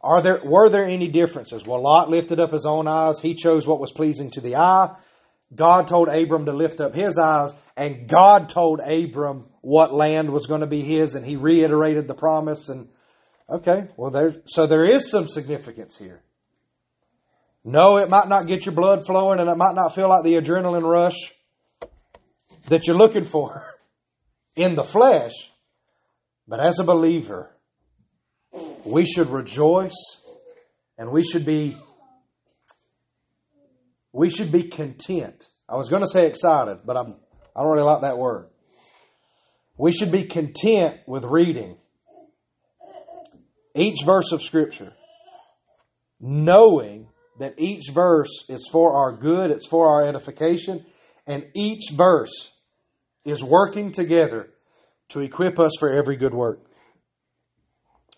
[0.00, 1.64] Are there, were there any differences?
[1.64, 3.20] Well, Lot lifted up his own eyes.
[3.20, 4.96] He chose what was pleasing to the eye.
[5.54, 10.46] God told Abram to lift up his eyes, and God told Abram what land was
[10.46, 12.68] going to be his, and he reiterated the promise.
[12.68, 12.88] And
[13.48, 16.22] okay, well, there, so there is some significance here.
[17.64, 20.34] No, it might not get your blood flowing, and it might not feel like the
[20.34, 21.32] adrenaline rush
[22.68, 23.64] that you're looking for
[24.56, 25.32] in the flesh.
[26.48, 27.54] But as a believer,
[28.84, 29.94] we should rejoice
[30.98, 31.76] and we should be
[34.12, 35.48] we should be content.
[35.68, 37.16] I was going to say excited, but I'm
[37.56, 38.48] I don't really like that word.
[39.78, 41.76] We should be content with reading
[43.74, 44.92] each verse of scripture
[46.22, 47.08] knowing
[47.40, 50.86] that each verse is for our good, it's for our edification,
[51.26, 52.50] and each verse
[53.24, 54.48] is working together
[55.08, 56.60] to equip us for every good work.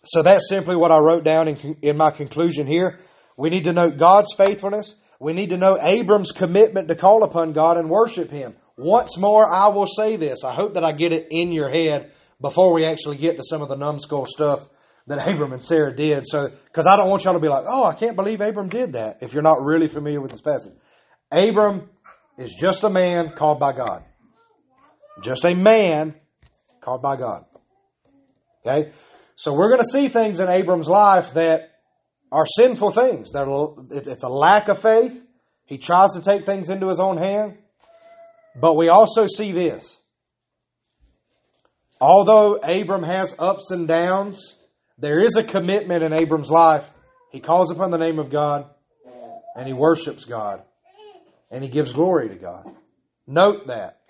[0.04, 2.98] So that's simply what I wrote down in, in my conclusion here.
[3.36, 4.94] We need to note God's faithfulness.
[5.18, 8.54] We need to know Abram's commitment to call upon God and worship Him.
[8.76, 10.44] Once more, I will say this.
[10.44, 13.62] I hope that I get it in your head before we actually get to some
[13.62, 14.68] of the numbskull stuff
[15.06, 16.24] that Abram and Sarah did.
[16.26, 18.94] So, because I don't want y'all to be like, oh, I can't believe Abram did
[18.94, 20.72] that if you're not really familiar with this passage.
[21.30, 21.90] Abram
[22.38, 24.04] is just a man called by God.
[25.22, 26.14] Just a man
[26.80, 27.44] called by God.
[28.66, 28.92] Okay?
[29.36, 31.70] So we're going to see things in Abram's life that
[32.32, 33.30] are sinful things.
[33.90, 35.20] It's a lack of faith.
[35.66, 37.58] He tries to take things into his own hand.
[38.56, 40.00] But we also see this.
[42.00, 44.54] Although Abram has ups and downs,
[44.98, 46.88] there is a commitment in Abram's life.
[47.30, 48.66] He calls upon the name of God
[49.56, 50.62] and he worships God
[51.50, 52.64] and he gives glory to God.
[53.26, 54.00] Note that.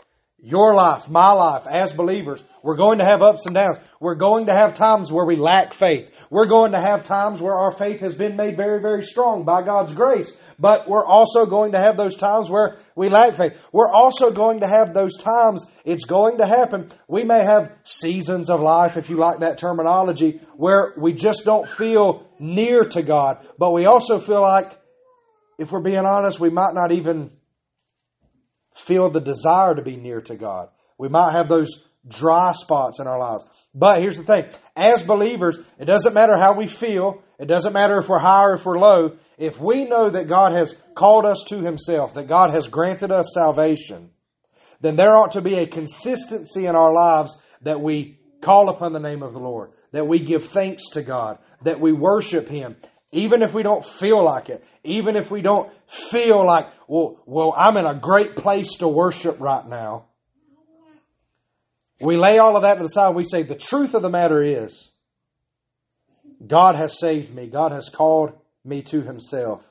[0.46, 3.78] Your life, my life, as believers, we're going to have ups and downs.
[3.98, 6.14] We're going to have times where we lack faith.
[6.28, 9.62] We're going to have times where our faith has been made very, very strong by
[9.62, 10.36] God's grace.
[10.58, 13.56] But we're also going to have those times where we lack faith.
[13.72, 16.90] We're also going to have those times, it's going to happen.
[17.08, 21.66] We may have seasons of life, if you like that terminology, where we just don't
[21.66, 23.48] feel near to God.
[23.58, 24.78] But we also feel like,
[25.58, 27.30] if we're being honest, we might not even
[28.74, 30.68] feel the desire to be near to God.
[30.98, 33.46] We might have those dry spots in our lives.
[33.74, 34.46] But here's the thing.
[34.76, 37.22] As believers, it doesn't matter how we feel.
[37.38, 39.16] It doesn't matter if we're high or if we're low.
[39.38, 43.32] If we know that God has called us to Himself, that God has granted us
[43.34, 44.10] salvation,
[44.80, 49.00] then there ought to be a consistency in our lives that we call upon the
[49.00, 52.76] name of the Lord, that we give thanks to God, that we worship Him,
[53.14, 57.54] even if we don't feel like it, even if we don't feel like, well, well,
[57.56, 60.06] I'm in a great place to worship right now.
[62.00, 64.42] We lay all of that to the side we say, the truth of the matter
[64.42, 64.90] is,
[66.44, 67.46] God has saved me.
[67.46, 68.32] God has called
[68.64, 69.62] me to Himself.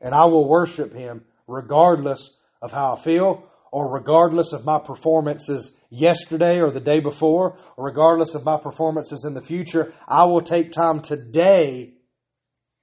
[0.00, 5.72] And I will worship Him regardless of how I feel or regardless of my performances
[5.90, 9.92] yesterday or the day before or regardless of my performances in the future.
[10.08, 11.93] I will take time today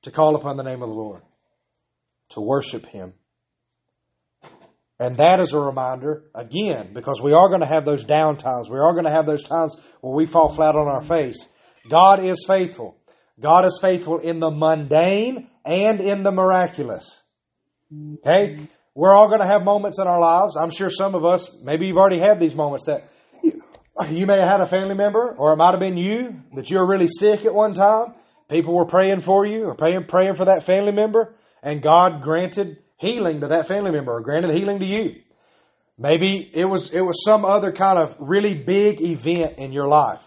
[0.04, 1.22] to call upon the name of the Lord,
[2.30, 3.14] to worship Him.
[5.00, 8.70] And that is a reminder, again, because we are going to have those down times.
[8.70, 11.48] We are going to have those times where we fall flat on our face.
[11.90, 12.96] God is faithful.
[13.40, 17.24] God is faithful in the mundane and in the miraculous.
[18.20, 18.60] Okay?
[18.94, 20.56] We're all going to have moments in our lives.
[20.56, 23.10] I'm sure some of us, maybe you've already had these moments that
[23.42, 23.64] you,
[24.10, 26.78] you may have had a family member, or it might have been you, that you
[26.78, 28.14] were really sick at one time,
[28.52, 31.34] People were praying for you or praying, praying for that family member,
[31.64, 35.22] and God granted healing to that family member or granted healing to you.
[35.98, 40.22] Maybe it was, it was some other kind of really big event in your life.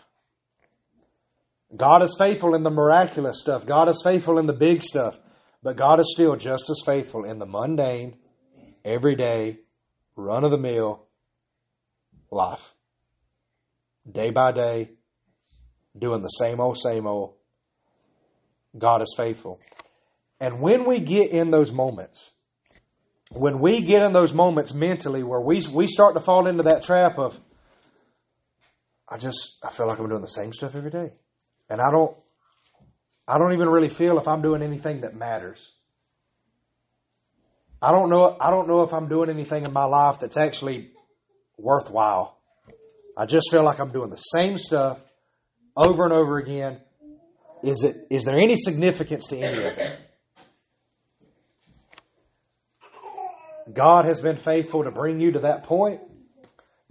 [1.77, 3.67] God is faithful in the miraculous stuff.
[3.67, 5.19] God is faithful in the big stuff.
[5.63, 8.17] But God is still just as faithful in the mundane,
[8.87, 9.59] everyday,
[10.17, 11.09] run of the mill
[12.31, 12.73] life.
[14.11, 14.93] Day by day,
[15.99, 17.35] doing the same old, same old.
[18.77, 19.61] God is faithful.
[20.41, 22.31] And when we get in those moments,
[23.31, 26.83] when we get in those moments mentally where we, we start to fall into that
[26.83, 27.39] trap of,
[29.09, 31.13] I just, I feel like I'm doing the same stuff every day.
[31.69, 32.17] And I don't,
[33.27, 35.67] I don't even really feel if I'm doing anything that matters.
[37.81, 40.91] I don't know, I don't know if I'm doing anything in my life that's actually
[41.59, 42.39] worthwhile.
[43.17, 44.99] I just feel like I'm doing the same stuff
[45.77, 46.81] over and over again.
[47.65, 49.99] Is it, is there any significance to any of it?
[53.73, 56.03] God has been faithful to bring you to that point.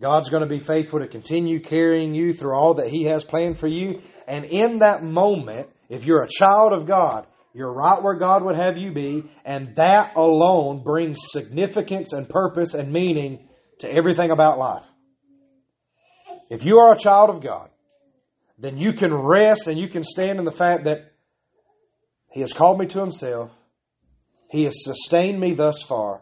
[0.02, 3.60] God's going to be faithful to continue carrying you through all that He has planned
[3.60, 4.02] for you.
[4.28, 8.56] And in that moment, if you're a child of God, you're right where God would
[8.56, 13.48] have you be, and that alone brings significance and purpose and meaning
[13.80, 14.86] to everything about life.
[16.50, 17.70] If you are a child of God,
[18.64, 21.12] then you can rest and you can stand in the fact that
[22.32, 23.52] He has called me to Himself.
[24.50, 26.22] He has sustained me thus far.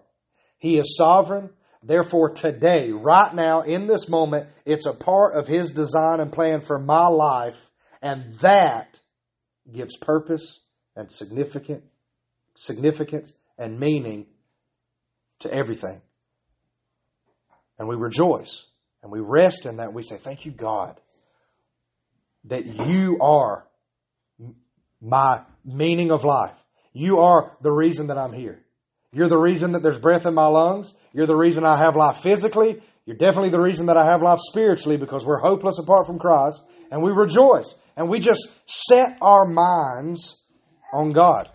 [0.57, 1.51] He is sovereign.
[1.83, 6.61] Therefore, today, right now, in this moment, it's a part of His design and plan
[6.61, 7.69] for my life,
[8.01, 8.99] and that
[9.71, 10.61] gives purpose
[10.95, 11.83] and significant
[12.55, 14.25] significance and meaning
[15.39, 16.01] to everything.
[17.77, 18.65] And we rejoice
[19.03, 19.93] and we rest in that.
[19.93, 20.99] We say, Thank you, God,
[22.45, 23.65] that you are
[25.01, 26.55] my meaning of life.
[26.93, 28.59] You are the reason that I'm here.
[29.13, 30.93] You're the reason that there's breath in my lungs.
[31.13, 32.81] You're the reason I have life physically.
[33.05, 36.63] You're definitely the reason that I have life spiritually because we're hopeless apart from Christ.
[36.91, 37.73] And we rejoice.
[37.97, 40.41] And we just set our minds
[40.93, 41.49] on God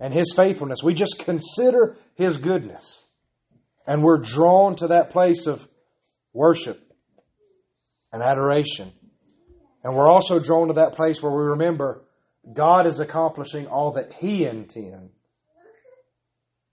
[0.00, 0.82] and His faithfulness.
[0.82, 3.00] We just consider His goodness.
[3.86, 5.66] And we're drawn to that place of
[6.32, 6.80] worship
[8.12, 8.92] and adoration.
[9.84, 12.02] And we're also drawn to that place where we remember
[12.52, 15.12] God is accomplishing all that He intends.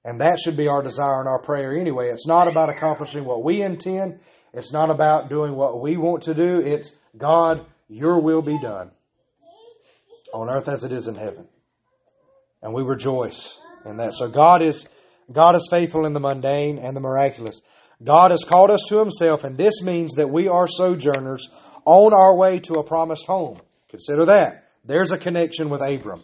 [0.04, 2.10] And that should be our desire and our prayer anyway.
[2.10, 4.20] It's not about accomplishing what we intend.
[4.54, 6.60] It's not about doing what we want to do.
[6.60, 8.92] It's God, your will be done
[10.34, 11.48] on earth as it is in heaven.
[12.64, 14.14] And we rejoice in that.
[14.14, 14.88] So God is,
[15.32, 17.62] God is faithful in the mundane and the miraculous.
[18.04, 21.48] God has called us to himself, and this means that we are sojourners
[21.86, 23.58] on our way to a promised home.
[23.90, 24.70] Consider that.
[24.86, 26.24] There's a connection with Abram.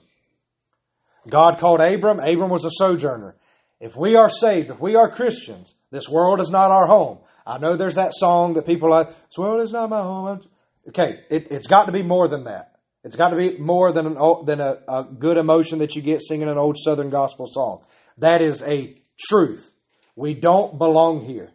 [1.29, 2.19] God called Abram.
[2.19, 3.35] Abram was a sojourner.
[3.79, 7.19] If we are saved, if we are Christians, this world is not our home.
[7.45, 10.41] I know there's that song that people like, this world is not my home.
[10.89, 12.79] Okay, it, has got to be more than that.
[13.03, 16.21] It's got to be more than, an, than a, a good emotion that you get
[16.21, 17.83] singing an old Southern gospel song.
[18.17, 19.71] That is a truth.
[20.15, 21.51] We don't belong here.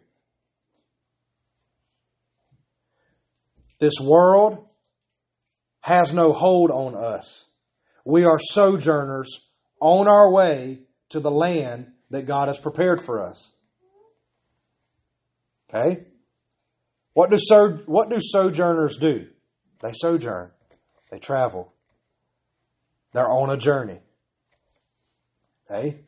[3.83, 4.65] This world
[5.81, 7.43] has no hold on us.
[8.05, 9.41] We are sojourners
[9.81, 10.79] on our way
[11.09, 13.49] to the land that God has prepared for us.
[15.69, 16.05] Okay?
[17.11, 19.27] What do, so, what do sojourners do?
[19.81, 20.51] They sojourn.
[21.11, 21.73] They travel.
[23.11, 23.99] They're on a journey.
[25.69, 25.99] Okay?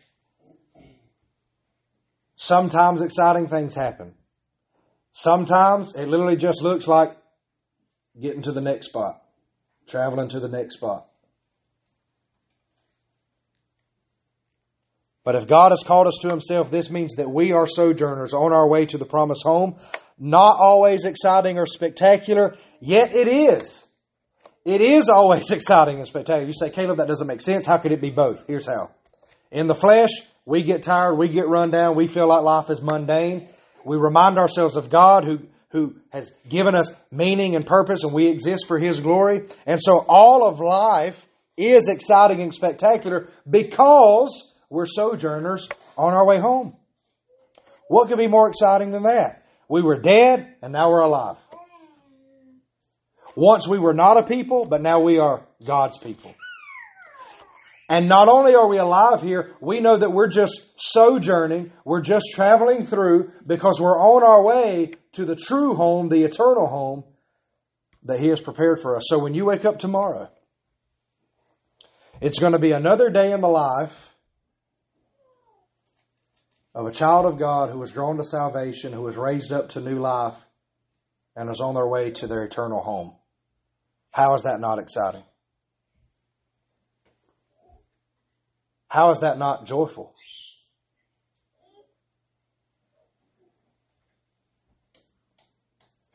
[2.38, 4.14] Sometimes exciting things happen.
[5.12, 7.18] Sometimes it literally just looks like
[8.20, 9.22] getting to the next spot,
[9.88, 11.08] traveling to the next spot.
[15.24, 18.54] But if God has called us to Himself, this means that we are sojourners on
[18.54, 19.76] our way to the promised home.
[20.20, 23.84] Not always exciting or spectacular, yet it is.
[24.64, 26.48] It is always exciting and spectacular.
[26.48, 27.66] You say, Caleb, that doesn't make sense.
[27.66, 28.46] How could it be both?
[28.48, 28.92] Here's how.
[29.52, 30.12] In the flesh,
[30.46, 33.48] we get tired, we get run down, we feel like life is mundane.
[33.84, 35.40] We remind ourselves of God who
[35.76, 39.42] who has given us meaning and purpose and we exist for His glory.
[39.66, 45.68] And so all of life is exciting and spectacular because we're sojourners
[45.98, 46.78] on our way home.
[47.90, 49.44] What could be more exciting than that?
[49.68, 51.36] We were dead and now we're alive.
[53.36, 56.34] Once we were not a people, but now we are God's people.
[57.90, 62.28] And not only are we alive here, we know that we're just sojourning, we're just
[62.34, 67.04] traveling through because we're on our way to the true home, the eternal home
[68.04, 69.04] that He has prepared for us.
[69.08, 70.30] So when you wake up tomorrow,
[72.22, 74.16] it's going to be another day in the life
[76.74, 79.82] of a child of God who was drawn to salvation, who was raised up to
[79.82, 80.38] new life,
[81.36, 83.14] and is on their way to their eternal home.
[84.12, 85.24] How is that not exciting?
[88.88, 90.14] How is that not joyful?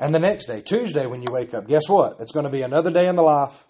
[0.00, 2.16] And the next day, Tuesday, when you wake up, guess what?
[2.20, 3.66] It's going to be another day in the life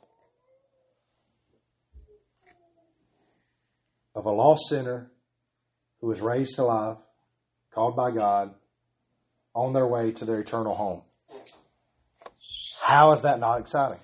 [4.15, 5.11] of a lost sinner
[6.01, 6.99] who was raised to life,
[7.75, 8.55] called by God,
[9.55, 11.03] on their way to their eternal home.
[12.81, 13.99] How is that not exciting?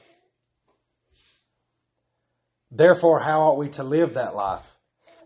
[2.73, 4.67] Therefore, how ought we to live that life?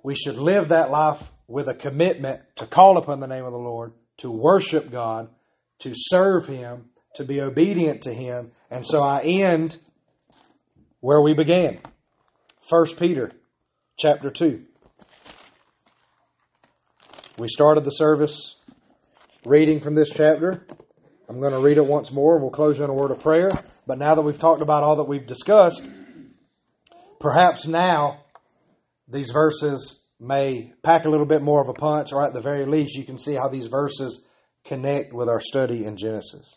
[0.03, 3.59] We should live that life with a commitment to call upon the name of the
[3.59, 5.31] Lord, to worship God,
[5.81, 8.53] to serve Him, to be obedient to Him.
[8.71, 9.79] And so I end
[11.01, 11.81] where we began.
[12.69, 13.33] 1 Peter
[13.99, 14.63] chapter 2.
[17.39, 18.55] We started the service
[19.45, 20.67] reading from this chapter.
[21.29, 22.39] I'm going to read it once more.
[22.39, 23.51] We'll close in a word of prayer.
[23.87, 25.83] But now that we've talked about all that we've discussed,
[27.19, 28.25] perhaps now
[29.09, 32.67] these verses may pack a little bit more of a punch, or at the very
[32.67, 34.23] least, you can see how these verses
[34.65, 36.57] connect with our study in Genesis.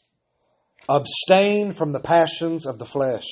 [0.89, 3.25] Abstain from the passions of the flesh,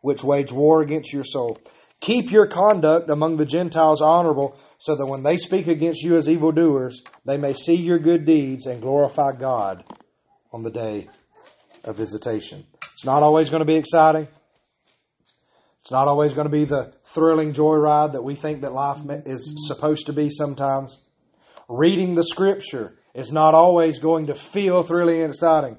[0.00, 1.58] which wage war against your soul.
[2.00, 6.28] Keep your conduct among the Gentiles honorable, so that when they speak against you as
[6.28, 9.84] evildoers, they may see your good deeds and glorify God
[10.52, 11.08] on the day
[11.84, 12.66] of visitation.
[12.92, 14.28] It's not always going to be exciting.
[15.80, 19.54] It's not always going to be the thrilling joyride that we think that life is
[19.68, 20.98] supposed to be sometimes.
[21.68, 25.78] Reading the scripture is not always going to feel thrilling and exciting.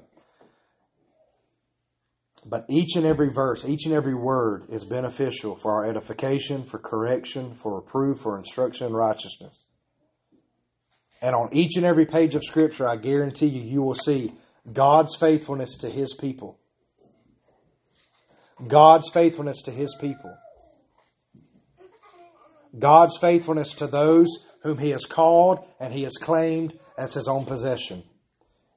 [2.46, 6.78] But each and every verse, each and every word is beneficial for our edification, for
[6.78, 9.64] correction, for reproof, for instruction in righteousness.
[11.20, 14.34] And on each and every page of Scripture, I guarantee you, you will see
[14.72, 16.58] God's faithfulness to His people.
[18.66, 20.36] God's faithfulness to His people.
[22.78, 24.28] God's faithfulness to those
[24.62, 28.04] whom He has called and He has claimed as His own possession.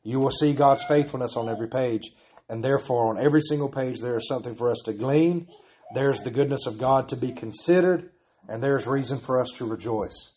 [0.04, 2.12] You will see God's faithfulness on every page.
[2.52, 5.48] And therefore, on every single page, there is something for us to glean.
[5.96, 8.12] There's the goodness of God to be considered,
[8.50, 10.32] and there's reason for us to rejoice.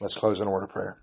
[0.00, 1.00] Let's close in word of prayer.